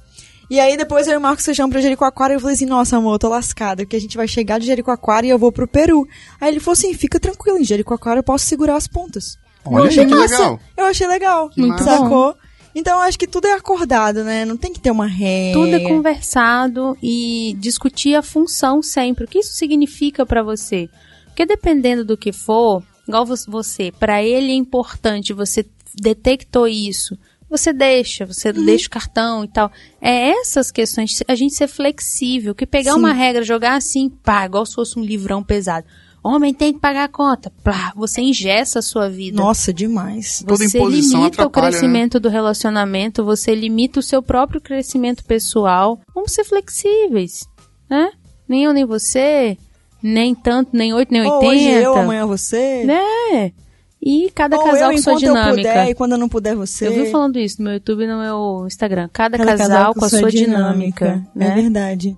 E 0.49 0.59
aí 0.59 0.75
depois 0.75 1.07
eu 1.07 1.13
e 1.13 1.17
o 1.17 1.21
Marcos 1.21 1.45
fechamos 1.45 1.71
pra 1.71 1.81
Jericoacoara 1.81 2.33
e 2.33 2.35
eu 2.35 2.39
falei 2.39 2.55
assim, 2.55 2.65
nossa 2.65 2.97
amor, 2.97 3.13
eu 3.13 3.19
tô 3.19 3.29
lascada, 3.29 3.83
porque 3.83 3.95
a 3.95 4.01
gente 4.01 4.17
vai 4.17 4.27
chegar 4.27 4.59
de 4.59 4.65
Jericoacoara 4.65 5.25
e 5.25 5.29
eu 5.29 5.37
vou 5.37 5.51
pro 5.51 5.67
Peru. 5.67 6.07
Aí 6.41 6.49
ele 6.49 6.59
falou 6.59 6.73
assim, 6.73 6.93
fica 6.93 7.19
tranquilo, 7.19 7.59
em 7.59 7.63
Jericoacoara 7.63 8.19
eu 8.19 8.23
posso 8.23 8.45
segurar 8.45 8.75
as 8.75 8.87
pontas. 8.87 9.37
Olha, 9.63 9.83
eu 9.83 9.87
achei 9.87 10.05
que 10.05 10.15
massa. 10.15 10.37
legal. 10.37 10.59
Eu 10.75 10.85
achei 10.85 11.07
legal. 11.07 11.49
Que 11.49 11.61
Muito 11.61 11.83
sacou? 11.83 12.33
Bom. 12.33 12.35
Então 12.73 12.97
eu 12.97 13.01
acho 13.01 13.19
que 13.19 13.27
tudo 13.27 13.47
é 13.47 13.53
acordado, 13.53 14.23
né? 14.23 14.45
Não 14.45 14.55
tem 14.57 14.71
que 14.71 14.79
ter 14.79 14.91
uma 14.91 15.07
regra. 15.07 15.59
Tudo 15.59 15.75
é 15.75 15.79
conversado 15.79 16.97
e 17.01 17.55
discutir 17.59 18.15
a 18.15 18.21
função 18.21 18.81
sempre. 18.81 19.25
O 19.25 19.27
que 19.27 19.39
isso 19.39 19.53
significa 19.53 20.25
para 20.25 20.41
você? 20.41 20.89
Porque 21.25 21.45
dependendo 21.45 22.05
do 22.05 22.17
que 22.17 22.31
for, 22.31 22.83
igual 23.07 23.25
você, 23.25 23.91
para 23.91 24.23
ele 24.23 24.51
é 24.51 24.55
importante, 24.55 25.33
você 25.33 25.65
detectou 25.95 26.67
isso, 26.67 27.17
você 27.49 27.73
deixa, 27.73 28.25
você 28.25 28.49
uhum. 28.49 28.65
deixa 28.65 28.87
o 28.87 28.91
cartão 28.91 29.43
e 29.43 29.47
tal. 29.47 29.71
É 29.99 30.29
essas 30.29 30.71
questões, 30.71 31.23
a 31.27 31.35
gente 31.35 31.55
ser 31.55 31.67
flexível, 31.67 32.53
que 32.53 32.65
pegar 32.65 32.93
Sim. 32.93 32.99
uma 32.99 33.13
regra, 33.13 33.43
jogar 33.43 33.75
assim, 33.75 34.09
pá, 34.09 34.45
igual 34.45 34.65
se 34.65 34.75
fosse 34.75 34.99
um 34.99 35.03
livrão 35.03 35.43
pesado. 35.43 35.87
Homem 36.21 36.53
tem 36.53 36.73
que 36.73 36.79
pagar 36.79 37.05
a 37.05 37.07
conta. 37.07 37.51
Plá, 37.63 37.93
você 37.95 38.21
ingessa 38.21 38.79
a 38.79 38.81
sua 38.81 39.09
vida. 39.09 39.41
Nossa, 39.41 39.73
demais. 39.73 40.43
Você 40.45 40.77
limita 40.77 41.45
o 41.45 41.49
crescimento 41.49 42.15
né? 42.15 42.19
do 42.19 42.29
relacionamento, 42.29 43.23
você 43.23 43.55
limita 43.55 43.99
o 43.99 44.03
seu 44.03 44.21
próprio 44.21 44.59
crescimento 44.59 45.23
pessoal. 45.23 45.99
Vamos 46.13 46.33
ser 46.33 46.43
flexíveis, 46.43 47.47
né? 47.89 48.11
Nem 48.47 48.65
eu 48.65 48.73
nem 48.73 48.85
você, 48.85 49.57
nem 50.03 50.35
tanto, 50.35 50.75
nem 50.75 50.93
oito, 50.93 51.11
nem 51.11 51.21
oitenta. 51.21 51.45
Hoje 51.45 51.69
eu, 51.69 51.95
amanhã 51.95 52.25
você. 52.25 52.83
Né? 52.83 53.53
E 54.01 54.31
cada 54.33 54.57
Ou 54.57 54.63
casal 54.63 54.91
eu, 54.91 54.95
com 54.95 55.01
sua 55.03 55.15
dinâmica. 55.15 55.49
Eu 55.49 55.55
puder, 55.55 55.89
e 55.89 55.95
quando 55.95 56.11
eu 56.13 56.17
não 56.17 56.29
puder 56.29 56.55
você. 56.55 56.87
Eu 56.87 56.93
vi 56.93 57.11
falando 57.11 57.37
isso 57.37 57.57
no 57.59 57.65
meu 57.65 57.73
YouTube 57.73 58.03
e 58.03 58.07
no 58.07 58.19
meu 58.19 58.65
Instagram. 58.65 59.09
Cada, 59.11 59.37
cada 59.37 59.51
casal, 59.51 59.67
casal, 59.67 59.93
com 59.93 60.05
a 60.05 60.09
sua, 60.09 60.19
sua 60.19 60.31
dinâmica. 60.31 61.05
dinâmica 61.05 61.31
né? 61.35 61.47
É 61.47 61.55
verdade. 61.55 62.17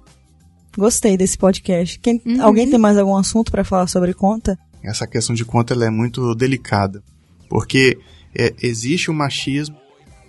Gostei 0.77 1.17
desse 1.17 1.37
podcast. 1.37 1.99
Quem, 1.99 2.21
uhum. 2.25 2.43
Alguém 2.43 2.69
tem 2.69 2.79
mais 2.79 2.97
algum 2.97 3.15
assunto 3.15 3.51
para 3.51 3.63
falar 3.63 3.87
sobre 3.87 4.13
conta? 4.13 4.57
essa 4.83 5.05
questão 5.05 5.35
de 5.35 5.45
conta 5.45 5.73
ela 5.73 5.85
é 5.85 5.89
muito 5.89 6.33
delicada. 6.35 7.03
Porque 7.49 7.97
é, 8.35 8.53
existe 8.61 9.11
o 9.11 9.13
machismo, 9.13 9.75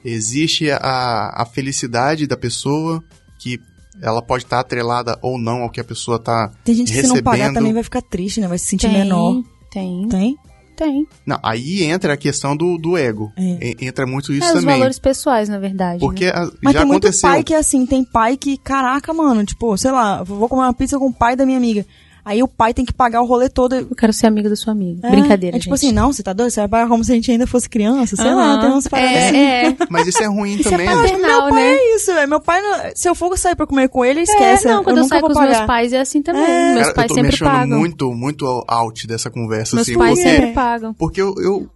existe 0.05 0.71
a, 0.71 1.43
a 1.43 1.47
felicidade 1.47 2.27
da 2.27 2.37
pessoa, 2.37 3.03
que 3.39 3.59
ela 4.01 4.23
pode 4.23 4.45
estar 4.45 4.61
atrelada 4.61 5.19
ou 5.23 5.39
não 5.39 5.63
ao 5.63 5.71
que 5.71 5.81
a 5.81 5.85
pessoa 5.85 6.17
está 6.17 6.47
recebendo. 6.47 6.65
Tem 6.65 6.75
gente 6.75 6.93
que 6.93 7.01
se 7.01 7.09
não 7.09 7.23
pagar 7.23 7.53
também 7.53 7.73
vai 7.73 7.83
ficar 7.83 8.03
triste, 8.03 8.41
né? 8.41 8.49
Vai 8.49 8.59
se 8.59 8.67
sentir 8.67 8.89
Tem, 8.89 8.99
menor. 8.99 9.43
Tem, 9.71 10.09
Tem? 10.09 10.37
Tem. 10.73 11.07
Não, 11.27 11.39
aí 11.43 11.85
entra 11.85 12.13
a 12.15 12.17
questão 12.17 12.57
do, 12.57 12.77
do 12.79 12.97
ego. 12.97 13.33
É. 13.37 13.43
E- 13.71 13.77
Entra 13.87 14.07
muito 14.07 14.33
isso 14.33 14.45
É, 14.45 14.49
os 14.49 14.61
também. 14.61 14.77
valores 14.77 14.99
pessoais, 14.99 15.49
na 15.49 15.59
verdade. 15.59 16.01
Porque 16.01 16.27
né? 16.27 16.33
a- 16.35 16.51
Mas 16.63 16.73
já 16.75 16.81
tem 16.81 16.89
muito 16.89 17.05
aconteceu. 17.07 17.29
pai 17.31 17.43
que 17.43 17.55
é 17.55 17.59
assim, 17.59 17.85
tem 17.87 18.05
pai 18.05 18.37
que, 18.37 18.57
caraca, 18.57 19.13
mano, 19.13 19.45
tipo, 19.45 19.77
sei 19.77 19.91
lá, 19.91 20.23
vou 20.23 20.49
comer 20.49 20.63
uma 20.63 20.75
pizza 20.75 20.99
com 20.99 21.07
o 21.07 21.13
pai 21.13 21.37
da 21.37 21.45
minha 21.47 21.59
amiga. 21.59 21.85
Aí 22.25 22.41
o 22.41 22.47
pai 22.47 22.73
tem 22.73 22.85
que 22.85 22.93
pagar 22.93 23.21
o 23.21 23.27
rolê 23.27 23.49
todo. 23.49 23.75
Eu 23.75 23.97
quero 23.97 24.13
ser 24.13 24.29
amiga 24.29 24.49
da 24.49 24.55
sua 24.55 24.73
amiga. 24.73 25.07
É, 25.07 25.11
Brincadeira, 25.11 25.57
É 25.57 25.61
tipo 25.61 25.75
gente. 25.77 25.87
assim, 25.87 25.93
não, 25.95 26.13
você 26.13 26.23
tá 26.23 26.33
doido? 26.33 26.51
Você 26.53 26.61
vai 26.61 26.69
pagar 26.69 26.89
como 26.89 27.03
se 27.03 27.11
a 27.11 27.15
gente 27.17 27.31
ainda 27.33 27.49
fosse 27.49 27.69
criança? 27.69 28.15
Sei 28.15 28.25
lá, 28.33 28.53
Aham. 28.55 28.61
tem 28.61 28.71
uns 28.71 28.87
paradas 28.87 29.17
assim. 29.25 29.37
é, 29.37 29.67
é. 29.71 29.77
Mas 29.91 30.07
isso 30.07 30.23
é 30.23 30.27
ruim 30.27 30.55
Isso 30.55 30.69
é 30.69 30.71
também. 30.71 30.87
né? 30.87 30.95
paternal, 30.95 31.41
Meu 31.47 31.51
pai 31.51 31.63
né? 31.63 31.71
é 31.75 31.97
isso, 31.97 32.15
velho. 32.15 32.29
Meu 32.29 32.41
pai, 32.41 32.61
se 32.95 33.09
eu 33.09 33.15
for 33.17 33.37
sair 33.37 33.57
pra 33.57 33.67
comer 33.67 33.89
com 33.89 34.05
ele, 34.05 34.21
esquece. 34.21 34.69
É, 34.69 34.71
não, 34.71 34.85
quando 34.85 34.99
eu, 34.99 35.03
nunca 35.03 35.17
saio 35.17 35.23
com 35.23 35.33
os 35.33 35.39
meus 35.41 35.61
pais 35.67 35.93
é 35.93 36.01
assim 36.01 36.23
também. 36.23 36.43
É. 36.45 36.75
Meus 36.75 36.83
Cara, 36.83 36.95
pais 36.95 37.05
eu 37.05 37.09
tô 37.09 37.15
sempre 37.15 37.29
me 37.29 37.35
achando 37.35 37.49
pagam. 37.51 37.79
muito, 37.79 38.15
muito 38.15 38.65
out 38.69 39.07
dessa 39.09 39.29
conversa. 39.29 39.75
Meus 39.75 39.89
assim, 39.89 39.99
pais 39.99 40.15
porque, 40.15 40.31
sempre 40.31 40.53
pagam. 40.53 40.95
porque 40.95 41.21
eu, 41.21 41.35
eu- 41.39 41.69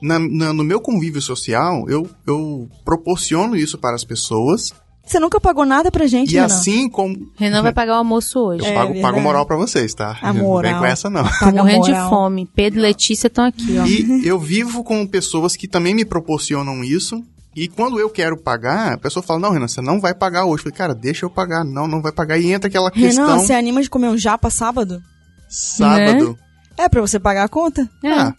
na- 0.00 0.18
na- 0.20 0.52
no 0.52 0.62
meu 0.62 0.80
convívio 0.80 1.20
social, 1.20 1.86
eu, 1.88 2.08
eu 2.26 2.68
proporciono 2.84 3.56
isso 3.56 3.76
para 3.78 3.96
as 3.96 4.04
pessoas. 4.04 4.72
Você 5.04 5.18
nunca 5.18 5.40
pagou 5.40 5.66
nada 5.66 5.90
pra 5.90 6.06
gente, 6.06 6.30
e 6.30 6.34
Renan? 6.34 6.46
assim 6.46 6.88
como. 6.88 7.16
Renan 7.36 7.60
vai 7.62 7.72
pagar 7.72 7.94
o 7.94 7.98
almoço 7.98 8.38
hoje. 8.38 8.64
Eu 8.64 8.70
É 8.70 8.74
pago, 8.74 9.00
pago 9.00 9.20
moral 9.20 9.44
pra 9.44 9.56
vocês, 9.56 9.92
tá? 9.94 10.16
A 10.22 10.32
Não 10.32 10.42
moral. 10.42 10.70
vem 10.72 10.80
com 10.80 10.86
essa, 10.86 11.10
não. 11.10 11.24
Tô 11.24 11.30
Paga 11.40 11.58
morrendo 11.62 11.84
de 11.86 11.94
fome. 12.08 12.48
Pedro 12.54 12.78
e 12.78 12.82
Letícia 12.82 13.26
estão 13.26 13.44
aqui, 13.44 13.76
ó. 13.78 13.84
E 13.84 14.26
eu 14.26 14.38
vivo 14.38 14.84
com 14.84 15.04
pessoas 15.06 15.56
que 15.56 15.66
também 15.66 15.94
me 15.94 16.04
proporcionam 16.04 16.84
isso. 16.84 17.22
E 17.54 17.68
quando 17.68 17.98
eu 18.00 18.08
quero 18.08 18.36
pagar, 18.40 18.92
a 18.94 18.96
pessoa 18.98 19.22
fala, 19.22 19.38
não, 19.40 19.50
Renan, 19.50 19.68
você 19.68 19.82
não 19.82 20.00
vai 20.00 20.14
pagar 20.14 20.44
hoje. 20.46 20.60
Eu 20.60 20.62
falei, 20.64 20.78
cara, 20.78 20.94
deixa 20.94 21.26
eu 21.26 21.30
pagar. 21.30 21.64
Não, 21.64 21.86
não 21.86 22.00
vai 22.00 22.12
pagar. 22.12 22.38
E 22.38 22.50
entra 22.52 22.68
aquela 22.68 22.90
questão 22.90 23.26
Renan, 23.26 23.38
você 23.40 23.52
anima 23.52 23.82
de 23.82 23.90
comer 23.90 24.08
um 24.08 24.16
japa 24.16 24.48
sábado? 24.50 25.02
sábado. 25.48 26.38
É 26.78 26.88
pra 26.88 27.00
você 27.02 27.18
pagar 27.20 27.44
a 27.44 27.48
conta? 27.48 27.86
É, 28.02 28.10
Ah, 28.10 28.34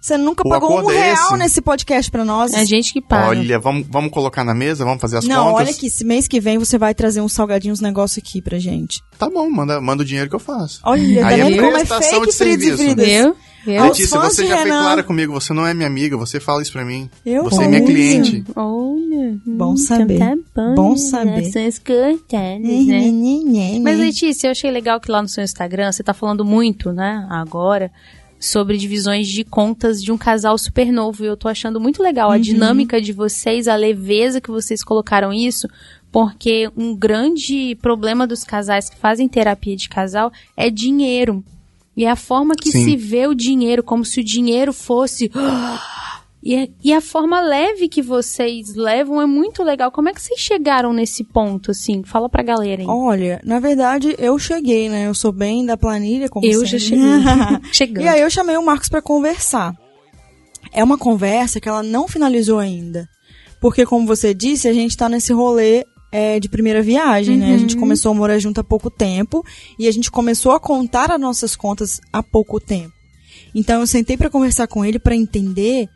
Você 0.00 0.16
nunca 0.16 0.42
O 0.46 0.48
pagou 0.50 0.82
um 0.82 0.90
é 0.90 0.94
real 1.12 1.26
esse? 1.28 1.36
nesse 1.36 1.60
podcast 1.60 2.10
pra 2.10 2.24
nós. 2.24 2.54
é 2.54 2.60
a 2.60 2.64
gente 2.64 2.92
que 2.92 3.00
paga. 3.02 3.28
olha, 3.28 3.58
vamos, 3.58 3.86
vamos 3.88 4.10
colocar 4.10 4.42
na 4.44 4.54
mesa, 4.54 4.84
vamos 4.84 5.00
fazer 5.00 5.18
as 5.18 5.24
Não, 5.26 5.44
contas. 5.50 5.60
olha 5.66 5.70
aqui, 5.70 5.86
esse 5.88 6.04
mês 6.04 6.26
que 6.26 6.40
vem 6.40 6.56
você 6.58 6.78
vai 6.78 6.94
trazer 6.94 7.20
uns 7.20 7.32
salgadinhos, 7.34 7.80
negócio 7.80 8.20
aqui 8.24 8.40
pra 8.40 8.58
gente. 8.58 9.02
Tá 9.18 9.28
bom, 9.28 9.50
manda, 9.50 9.78
manda 9.80 10.02
o 10.02 10.06
dinheiro 10.06 10.30
que 10.30 10.36
eu 10.36 10.40
faço. 10.40 10.80
Olha, 10.84 11.20
tá 11.20 11.28
Aí 11.28 11.40
é 11.40 11.44
vendo 11.44 11.56
como 11.56 11.66
é 11.68 11.70
prestação 11.72 12.10
fake 12.10 12.22
de 12.24 12.30
e 12.30 12.32
serviço. 12.32 12.76
Fridas? 12.78 13.06
Viu? 13.06 13.36
Aos 13.78 13.88
Letícia, 13.98 14.18
você 14.18 14.46
já 14.46 14.56
foi 14.56 14.64
Renan. 14.70 14.80
clara 14.82 15.02
comigo, 15.02 15.34
você 15.34 15.52
não 15.52 15.66
é 15.66 15.74
minha 15.74 15.86
amiga, 15.86 16.16
você 16.16 16.40
fala 16.40 16.62
isso 16.62 16.72
pra 16.72 16.82
mim. 16.82 17.10
Eu? 17.26 17.44
Você 17.44 17.62
é 17.62 17.68
minha 17.68 17.82
Olha. 17.82 17.90
cliente. 17.92 18.42
Olha. 18.56 19.38
Bom 19.44 19.72
hum, 19.72 19.76
saber. 19.76 20.18
Tá 20.18 20.34
bom, 20.56 20.74
Bom 20.74 20.90
né? 20.92 20.96
saber. 20.96 21.44
São 21.52 21.60
escutadas, 21.62 22.60
né? 22.62 23.78
Mas, 23.82 23.98
Letícia, 23.98 24.46
eu 24.48 24.52
achei 24.52 24.70
legal 24.70 24.98
que 24.98 25.10
lá 25.10 25.20
no 25.20 25.28
seu 25.28 25.44
Instagram 25.44 25.92
você 25.92 26.02
tá 26.02 26.14
falando 26.14 26.42
muito, 26.42 26.90
né, 26.90 27.26
agora, 27.30 27.90
sobre 28.40 28.78
divisões 28.78 29.28
de 29.28 29.44
contas 29.44 30.02
de 30.02 30.10
um 30.10 30.16
casal 30.16 30.56
super 30.56 30.90
novo. 30.90 31.22
E 31.22 31.26
eu 31.26 31.36
tô 31.36 31.46
achando 31.46 31.78
muito 31.78 32.02
legal 32.02 32.30
a 32.30 32.38
dinâmica 32.38 33.00
de 33.00 33.12
vocês, 33.12 33.68
a 33.68 33.76
leveza 33.76 34.40
que 34.40 34.50
vocês 34.50 34.82
colocaram 34.82 35.30
isso, 35.30 35.68
porque 36.10 36.70
um 36.74 36.96
grande 36.96 37.76
problema 37.82 38.26
dos 38.26 38.42
casais 38.42 38.88
que 38.88 38.96
fazem 38.96 39.28
terapia 39.28 39.76
de 39.76 39.90
casal 39.90 40.32
é 40.56 40.70
dinheiro. 40.70 41.44
E 41.94 42.04
é 42.06 42.10
a 42.10 42.16
forma 42.16 42.54
que 42.54 42.72
Sim. 42.72 42.84
se 42.84 42.96
vê 42.96 43.26
o 43.26 43.34
dinheiro, 43.34 43.82
como 43.82 44.06
se 44.06 44.20
o 44.20 44.24
dinheiro 44.24 44.72
fosse. 44.72 45.30
E, 46.42 46.56
a- 46.56 46.68
e 46.82 46.92
a 46.92 47.00
forma 47.02 47.38
leve 47.40 47.86
que 47.88 48.00
vocês 48.00 48.74
levam 48.74 49.20
é 49.20 49.26
muito 49.26 49.62
legal. 49.62 49.90
Como 49.92 50.08
é 50.08 50.14
que 50.14 50.22
vocês 50.22 50.40
chegaram 50.40 50.92
nesse 50.92 51.22
ponto, 51.22 51.70
assim? 51.70 52.02
Fala 52.02 52.28
pra 52.30 52.42
galera 52.42 52.80
aí. 52.80 52.88
Olha, 52.88 53.40
na 53.44 53.60
verdade, 53.60 54.14
eu 54.18 54.38
cheguei, 54.38 54.88
né? 54.88 55.06
Eu 55.06 55.14
sou 55.14 55.32
bem 55.32 55.66
da 55.66 55.76
planilha, 55.76 56.28
como 56.30 56.46
eu 56.46 56.64
já 56.64 56.78
sempre. 56.78 56.96
cheguei. 56.96 57.60
Chegando. 57.72 58.04
E 58.04 58.08
aí 58.08 58.20
eu 58.22 58.30
chamei 58.30 58.56
o 58.56 58.64
Marcos 58.64 58.88
pra 58.88 59.02
conversar. 59.02 59.74
É 60.72 60.82
uma 60.82 60.96
conversa 60.96 61.60
que 61.60 61.68
ela 61.68 61.82
não 61.82 62.08
finalizou 62.08 62.58
ainda. 62.58 63.06
Porque, 63.60 63.84
como 63.84 64.06
você 64.06 64.32
disse, 64.32 64.66
a 64.66 64.72
gente 64.72 64.96
tá 64.96 65.08
nesse 65.10 65.34
rolê 65.34 65.84
é, 66.10 66.40
de 66.40 66.48
primeira 66.48 66.80
viagem, 66.80 67.36
né? 67.36 67.54
A 67.54 67.58
gente 67.58 67.76
começou 67.76 68.12
a 68.12 68.14
morar 68.14 68.38
junto 68.38 68.60
há 68.60 68.64
pouco 68.64 68.88
tempo 68.90 69.44
e 69.78 69.86
a 69.86 69.92
gente 69.92 70.10
começou 70.10 70.52
a 70.52 70.60
contar 70.60 71.10
as 71.10 71.20
nossas 71.20 71.54
contas 71.54 72.00
há 72.10 72.22
pouco 72.22 72.58
tempo. 72.58 72.92
Então 73.54 73.80
eu 73.80 73.86
sentei 73.86 74.16
pra 74.16 74.30
conversar 74.30 74.66
com 74.68 74.82
ele 74.84 74.98
pra 74.98 75.14
entender 75.14 75.86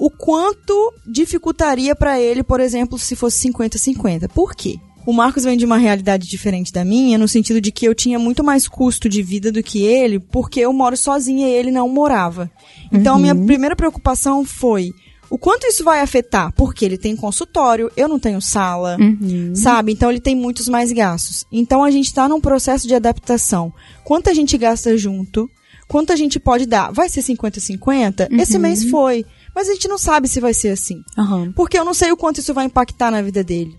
o 0.00 0.10
quanto 0.10 0.94
dificultaria 1.06 1.94
pra 1.94 2.18
ele, 2.18 2.42
por 2.42 2.58
exemplo, 2.58 2.98
se 2.98 3.14
fosse 3.14 3.46
50-50. 3.50 4.28
Por 4.28 4.54
quê? 4.54 4.76
O 5.06 5.12
Marcos 5.12 5.44
vem 5.44 5.56
de 5.56 5.64
uma 5.66 5.76
realidade 5.76 6.26
diferente 6.26 6.72
da 6.72 6.84
minha, 6.84 7.18
no 7.18 7.28
sentido 7.28 7.60
de 7.60 7.70
que 7.70 7.86
eu 7.86 7.94
tinha 7.94 8.18
muito 8.18 8.42
mais 8.42 8.66
custo 8.66 9.08
de 9.08 9.22
vida 9.22 9.52
do 9.52 9.62
que 9.62 9.82
ele, 9.84 10.18
porque 10.18 10.60
eu 10.60 10.72
moro 10.72 10.96
sozinha 10.96 11.46
e 11.48 11.52
ele 11.52 11.70
não 11.70 11.88
morava. 11.88 12.50
Então, 12.90 13.16
a 13.16 13.18
minha 13.18 13.34
primeira 13.34 13.76
preocupação 13.76 14.44
foi 14.44 14.90
o 15.28 15.38
quanto 15.38 15.66
isso 15.66 15.84
vai 15.84 16.00
afetar, 16.00 16.52
porque 16.54 16.84
ele 16.84 16.98
tem 16.98 17.14
consultório, 17.14 17.90
eu 17.96 18.08
não 18.08 18.18
tenho 18.18 18.40
sala, 18.40 18.96
Uhum. 19.00 19.52
sabe? 19.54 19.92
Então, 19.92 20.10
ele 20.10 20.20
tem 20.20 20.34
muitos 20.34 20.66
mais 20.68 20.90
gastos. 20.92 21.44
Então, 21.52 21.84
a 21.84 21.90
gente 21.90 22.06
está 22.06 22.26
num 22.28 22.40
processo 22.40 22.88
de 22.88 22.94
adaptação. 22.94 23.72
Quanto 24.04 24.28
a 24.30 24.34
gente 24.34 24.56
gasta 24.58 24.96
junto? 24.98 25.48
Quanto 25.88 26.12
a 26.12 26.16
gente 26.16 26.38
pode 26.38 26.66
dar? 26.66 26.92
Vai 26.92 27.08
ser 27.08 27.20
50-50? 27.22 28.28
Esse 28.40 28.58
mês 28.58 28.84
foi. 28.84 29.24
Mas 29.54 29.68
a 29.68 29.72
gente 29.72 29.88
não 29.88 29.98
sabe 29.98 30.28
se 30.28 30.40
vai 30.40 30.54
ser 30.54 30.68
assim. 30.70 31.02
Aham. 31.18 31.52
Porque 31.52 31.78
eu 31.78 31.84
não 31.84 31.94
sei 31.94 32.12
o 32.12 32.16
quanto 32.16 32.38
isso 32.38 32.54
vai 32.54 32.66
impactar 32.66 33.10
na 33.10 33.20
vida 33.22 33.42
dele. 33.44 33.74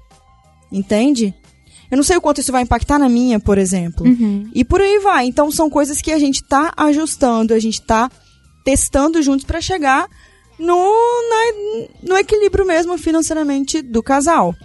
Entende? 0.72 1.34
Eu 1.90 1.98
não 1.98 2.04
sei 2.04 2.16
o 2.18 2.22
quanto 2.22 2.40
isso 2.40 2.52
vai 2.52 2.62
impactar 2.64 2.98
na 2.98 3.10
minha, 3.10 3.40
por 3.40 3.58
exemplo. 3.58 4.06
Uhum. 4.06 4.50
E 4.54 4.64
por 4.64 4.80
aí 4.82 5.00
vai. 5.00 5.26
Então 5.26 5.52
são 5.52 5.70
coisas 5.70 6.02
que 6.02 6.12
a 6.12 6.20
gente 6.20 6.44
tá 6.44 6.74
ajustando, 6.78 7.54
a 7.54 7.60
gente 7.60 7.82
tá 7.82 8.10
testando 8.64 9.22
juntos 9.22 9.46
pra 9.46 9.60
chegar 9.60 10.08
no, 10.60 10.76
na- 10.76 11.88
no 12.04 12.18
equilíbrio 12.18 12.66
mesmo 12.66 12.98
financeiramente 12.98 13.82
do 13.82 14.02
casal. 14.04 14.56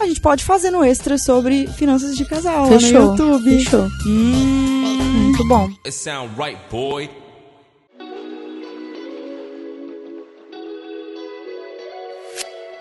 A 0.00 0.06
gente 0.06 0.20
pode 0.20 0.42
fazer 0.44 0.70
no 0.70 0.82
extra 0.82 1.18
sobre 1.18 1.66
finanças 1.66 2.16
de 2.16 2.24
casal 2.24 2.64
lá 2.64 2.70
no 2.70 2.80
Fechou. 2.80 3.02
YouTube. 3.02 3.44
Fechou. 3.58 3.88
Hum, 4.06 5.22
Muito 5.24 5.46
bom. 5.48 5.68
It 5.84 5.92
sound 5.92 6.30
right, 6.38 6.58
boy. 6.70 7.10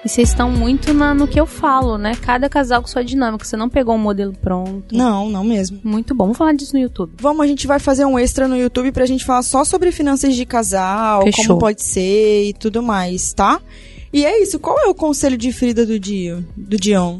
E 0.03 0.07
vocês 0.07 0.29
estão 0.29 0.49
muito 0.49 0.93
na- 0.93 1.13
no 1.13 1.27
que 1.27 1.37
eu 1.39 1.45
falo, 1.45 1.97
né? 1.97 2.13
Cada 2.21 2.47
casal 2.47 2.81
com 2.81 2.87
sua 2.87 3.03
dinâmica. 3.03 3.43
Você 3.43 3.57
não 3.57 3.67
pegou 3.67 3.95
um 3.95 3.97
modelo 3.99 4.31
pronto. 4.33 4.95
não, 4.95 5.29
não 5.29 5.43
mesmo. 5.43 5.79
Muito 5.83 6.15
bom. 6.15 6.25
Vamos 6.25 6.37
falar 6.37 6.53
disso 6.53 6.73
no 6.73 6.79
YouTube. 6.81 7.11
Vamos, 7.19 7.41
a 7.43 7.47
gente 7.47 7.67
vai 7.67 7.79
fazer 7.79 8.05
um 8.05 8.17
extra 8.17 8.47
no 8.47 8.55
YouTube 8.57 8.91
pra 8.93 9.05
gente 9.05 9.25
falar 9.25 9.41
só 9.43 9.65
sobre 9.65 9.91
finanças 9.91 10.35
de 10.35 10.45
casal, 10.45 11.23
Fechou. 11.23 11.45
como 11.47 11.59
pode 11.59 11.83
ser 11.83 12.45
e 12.49 12.53
tudo 12.53 12.81
mais, 12.81 13.33
tá? 13.33 13.59
E 14.13 14.25
é 14.25 14.41
isso. 14.41 14.57
Qual 14.57 14.79
é 14.79 14.85
o 14.87 14.95
conselho 14.95 15.37
de 15.37 15.51
Frida 15.51 15.85
do 15.85 15.99
dia? 15.99 16.43
Do 16.55 16.77
Dion? 16.77 17.19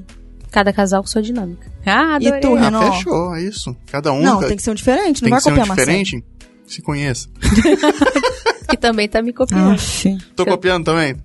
Cada 0.50 0.72
casal 0.74 1.02
com 1.02 1.08
sua 1.08 1.22
dinâmica. 1.22 1.70
Ah, 1.86 2.18
E 2.20 2.28
adorei. 2.28 2.40
tu, 2.40 2.56
Ah, 2.56 2.60
Renan? 2.62 2.92
fechou, 2.94 3.36
é 3.36 3.44
isso. 3.44 3.76
Cada 3.92 4.12
um 4.14 4.22
Não, 4.24 4.40
ca- 4.40 4.48
tem 4.48 4.56
que 4.58 4.64
ser 4.64 4.72
um 4.72 4.76
diferente, 4.76 5.22
não 5.22 5.26
tem 5.28 5.30
vai 5.32 5.40
que 5.40 5.44
ser 5.44 5.50
um 5.50 5.54
copiar 5.54 5.68
Marcelo. 5.68 5.98
diferente. 5.98 6.26
Se 6.66 6.82
conheça. 6.82 7.28
Que 8.70 8.78
também 8.78 9.10
tá 9.10 9.20
me 9.22 9.34
copiando. 9.34 9.74
Aff. 9.74 10.18
Tô 10.36 10.46
copiando 10.46 10.86
também. 10.86 11.16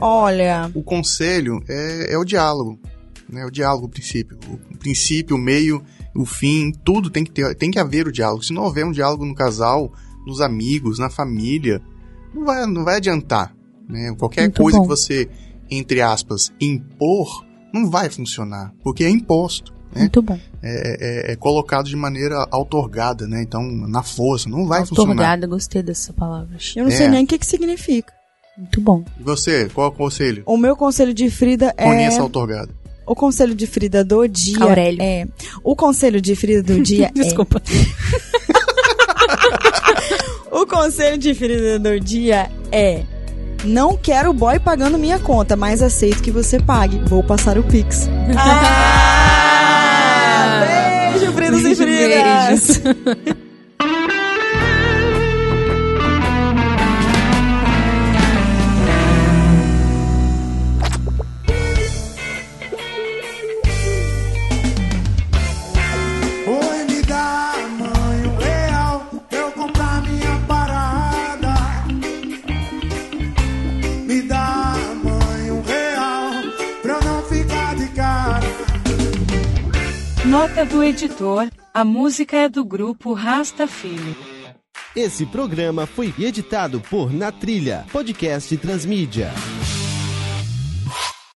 Olha, 0.00 0.70
O 0.74 0.82
conselho 0.82 1.62
é, 1.68 2.14
é 2.14 2.18
o 2.18 2.24
diálogo. 2.24 2.78
Né? 3.28 3.44
O 3.44 3.50
diálogo, 3.50 3.86
o 3.86 3.88
princípio. 3.88 4.38
O 4.72 4.76
princípio, 4.78 5.36
o 5.36 5.38
meio, 5.38 5.82
o 6.14 6.24
fim, 6.26 6.72
tudo 6.84 7.10
tem 7.10 7.22
que 7.24 7.30
ter, 7.30 7.54
tem 7.54 7.70
que 7.70 7.78
haver 7.78 8.06
o 8.08 8.12
diálogo. 8.12 8.42
Se 8.42 8.52
não 8.52 8.62
houver 8.64 8.84
um 8.84 8.92
diálogo 8.92 9.24
no 9.24 9.34
casal, 9.34 9.92
nos 10.26 10.40
amigos, 10.40 10.98
na 10.98 11.08
família, 11.10 11.80
não 12.34 12.44
vai, 12.44 12.66
não 12.66 12.84
vai 12.84 12.96
adiantar. 12.96 13.54
Né? 13.88 14.14
Qualquer 14.18 14.42
Muito 14.42 14.62
coisa 14.62 14.78
bom. 14.78 14.82
que 14.84 14.88
você, 14.88 15.28
entre 15.70 16.00
aspas, 16.00 16.52
impor, 16.60 17.44
não 17.72 17.88
vai 17.90 18.08
funcionar. 18.10 18.72
Porque 18.82 19.04
é 19.04 19.10
imposto. 19.10 19.72
Né? 19.94 20.02
Muito 20.02 20.22
bom. 20.22 20.38
É, 20.62 21.30
é- 21.30 21.32
é 21.32 21.36
colocado 21.36 21.86
de 21.88 21.96
maneira 21.96 22.46
outorgada, 22.52 23.26
né? 23.26 23.42
Então, 23.42 23.62
na 23.62 24.02
força, 24.02 24.48
não 24.48 24.66
vai 24.66 24.84
funcionar. 24.86 25.12
Otorgada, 25.12 25.46
gostei 25.46 25.82
dessa 25.82 26.12
palavra. 26.12 26.56
eu 26.76 26.84
não 26.84 26.90
É. 26.92 26.96
sei 26.96 27.08
nem 27.08 27.24
o 27.24 27.26
que, 27.26 27.38
que 27.38 27.46
significa. 27.46 28.12
Muito 28.60 28.80
bom. 28.80 29.02
E 29.18 29.22
você, 29.22 29.68
qual 29.72 29.86
é 29.86 29.90
o 29.90 29.92
conselho? 29.92 30.42
O 30.46 30.56
meu 30.56 30.76
conselho 30.76 31.14
de 31.14 31.30
Frida 31.30 31.74
é. 31.76 31.84
Conheça 31.84 32.20
a 32.20 32.24
outorgada. 32.24 32.68
O 33.06 33.14
conselho 33.16 33.54
de 33.54 33.66
Frida 33.66 34.04
do 34.04 34.28
dia 34.28 34.62
Aurélio. 34.62 35.02
é. 35.02 35.26
O 35.64 35.74
conselho 35.74 36.20
de 36.20 36.36
Frida 36.36 36.62
do 36.62 36.80
dia 36.82 37.06
é. 37.16 37.22
Desculpa. 37.22 37.60
O 40.52 40.66
conselho 40.66 41.16
de 41.16 41.32
Frida 41.32 41.78
do 41.78 41.98
dia 42.00 42.50
é. 42.72 43.02
Não 43.64 43.96
quero 43.96 44.32
boy 44.32 44.58
pagando 44.58 44.98
minha 44.98 45.18
conta, 45.18 45.54
mas 45.56 45.80
aceito 45.80 46.20
que 46.22 46.30
você 46.30 46.58
pague. 46.60 46.98
Vou 47.06 47.22
passar 47.22 47.56
o 47.56 47.62
Pix. 47.62 48.08
Ah! 50.62 51.12
Beijo, 51.12 51.32
Fridas 51.32 51.64
e 51.64 51.74
Fridas! 51.74 52.78
Beijos. 52.78 53.49
Do 80.70 80.82
editor: 80.84 81.50
a 81.74 81.84
música 81.84 82.36
é 82.36 82.48
do 82.48 82.64
grupo 82.64 83.12
Rasta 83.12 83.66
Filho. 83.66 84.16
Esse 84.94 85.26
programa 85.26 85.86
foi 85.86 86.14
editado 86.18 86.80
por 86.80 87.12
Na 87.12 87.30
Trilha, 87.30 87.84
podcast 87.92 88.56
Transmídia. 88.56 89.30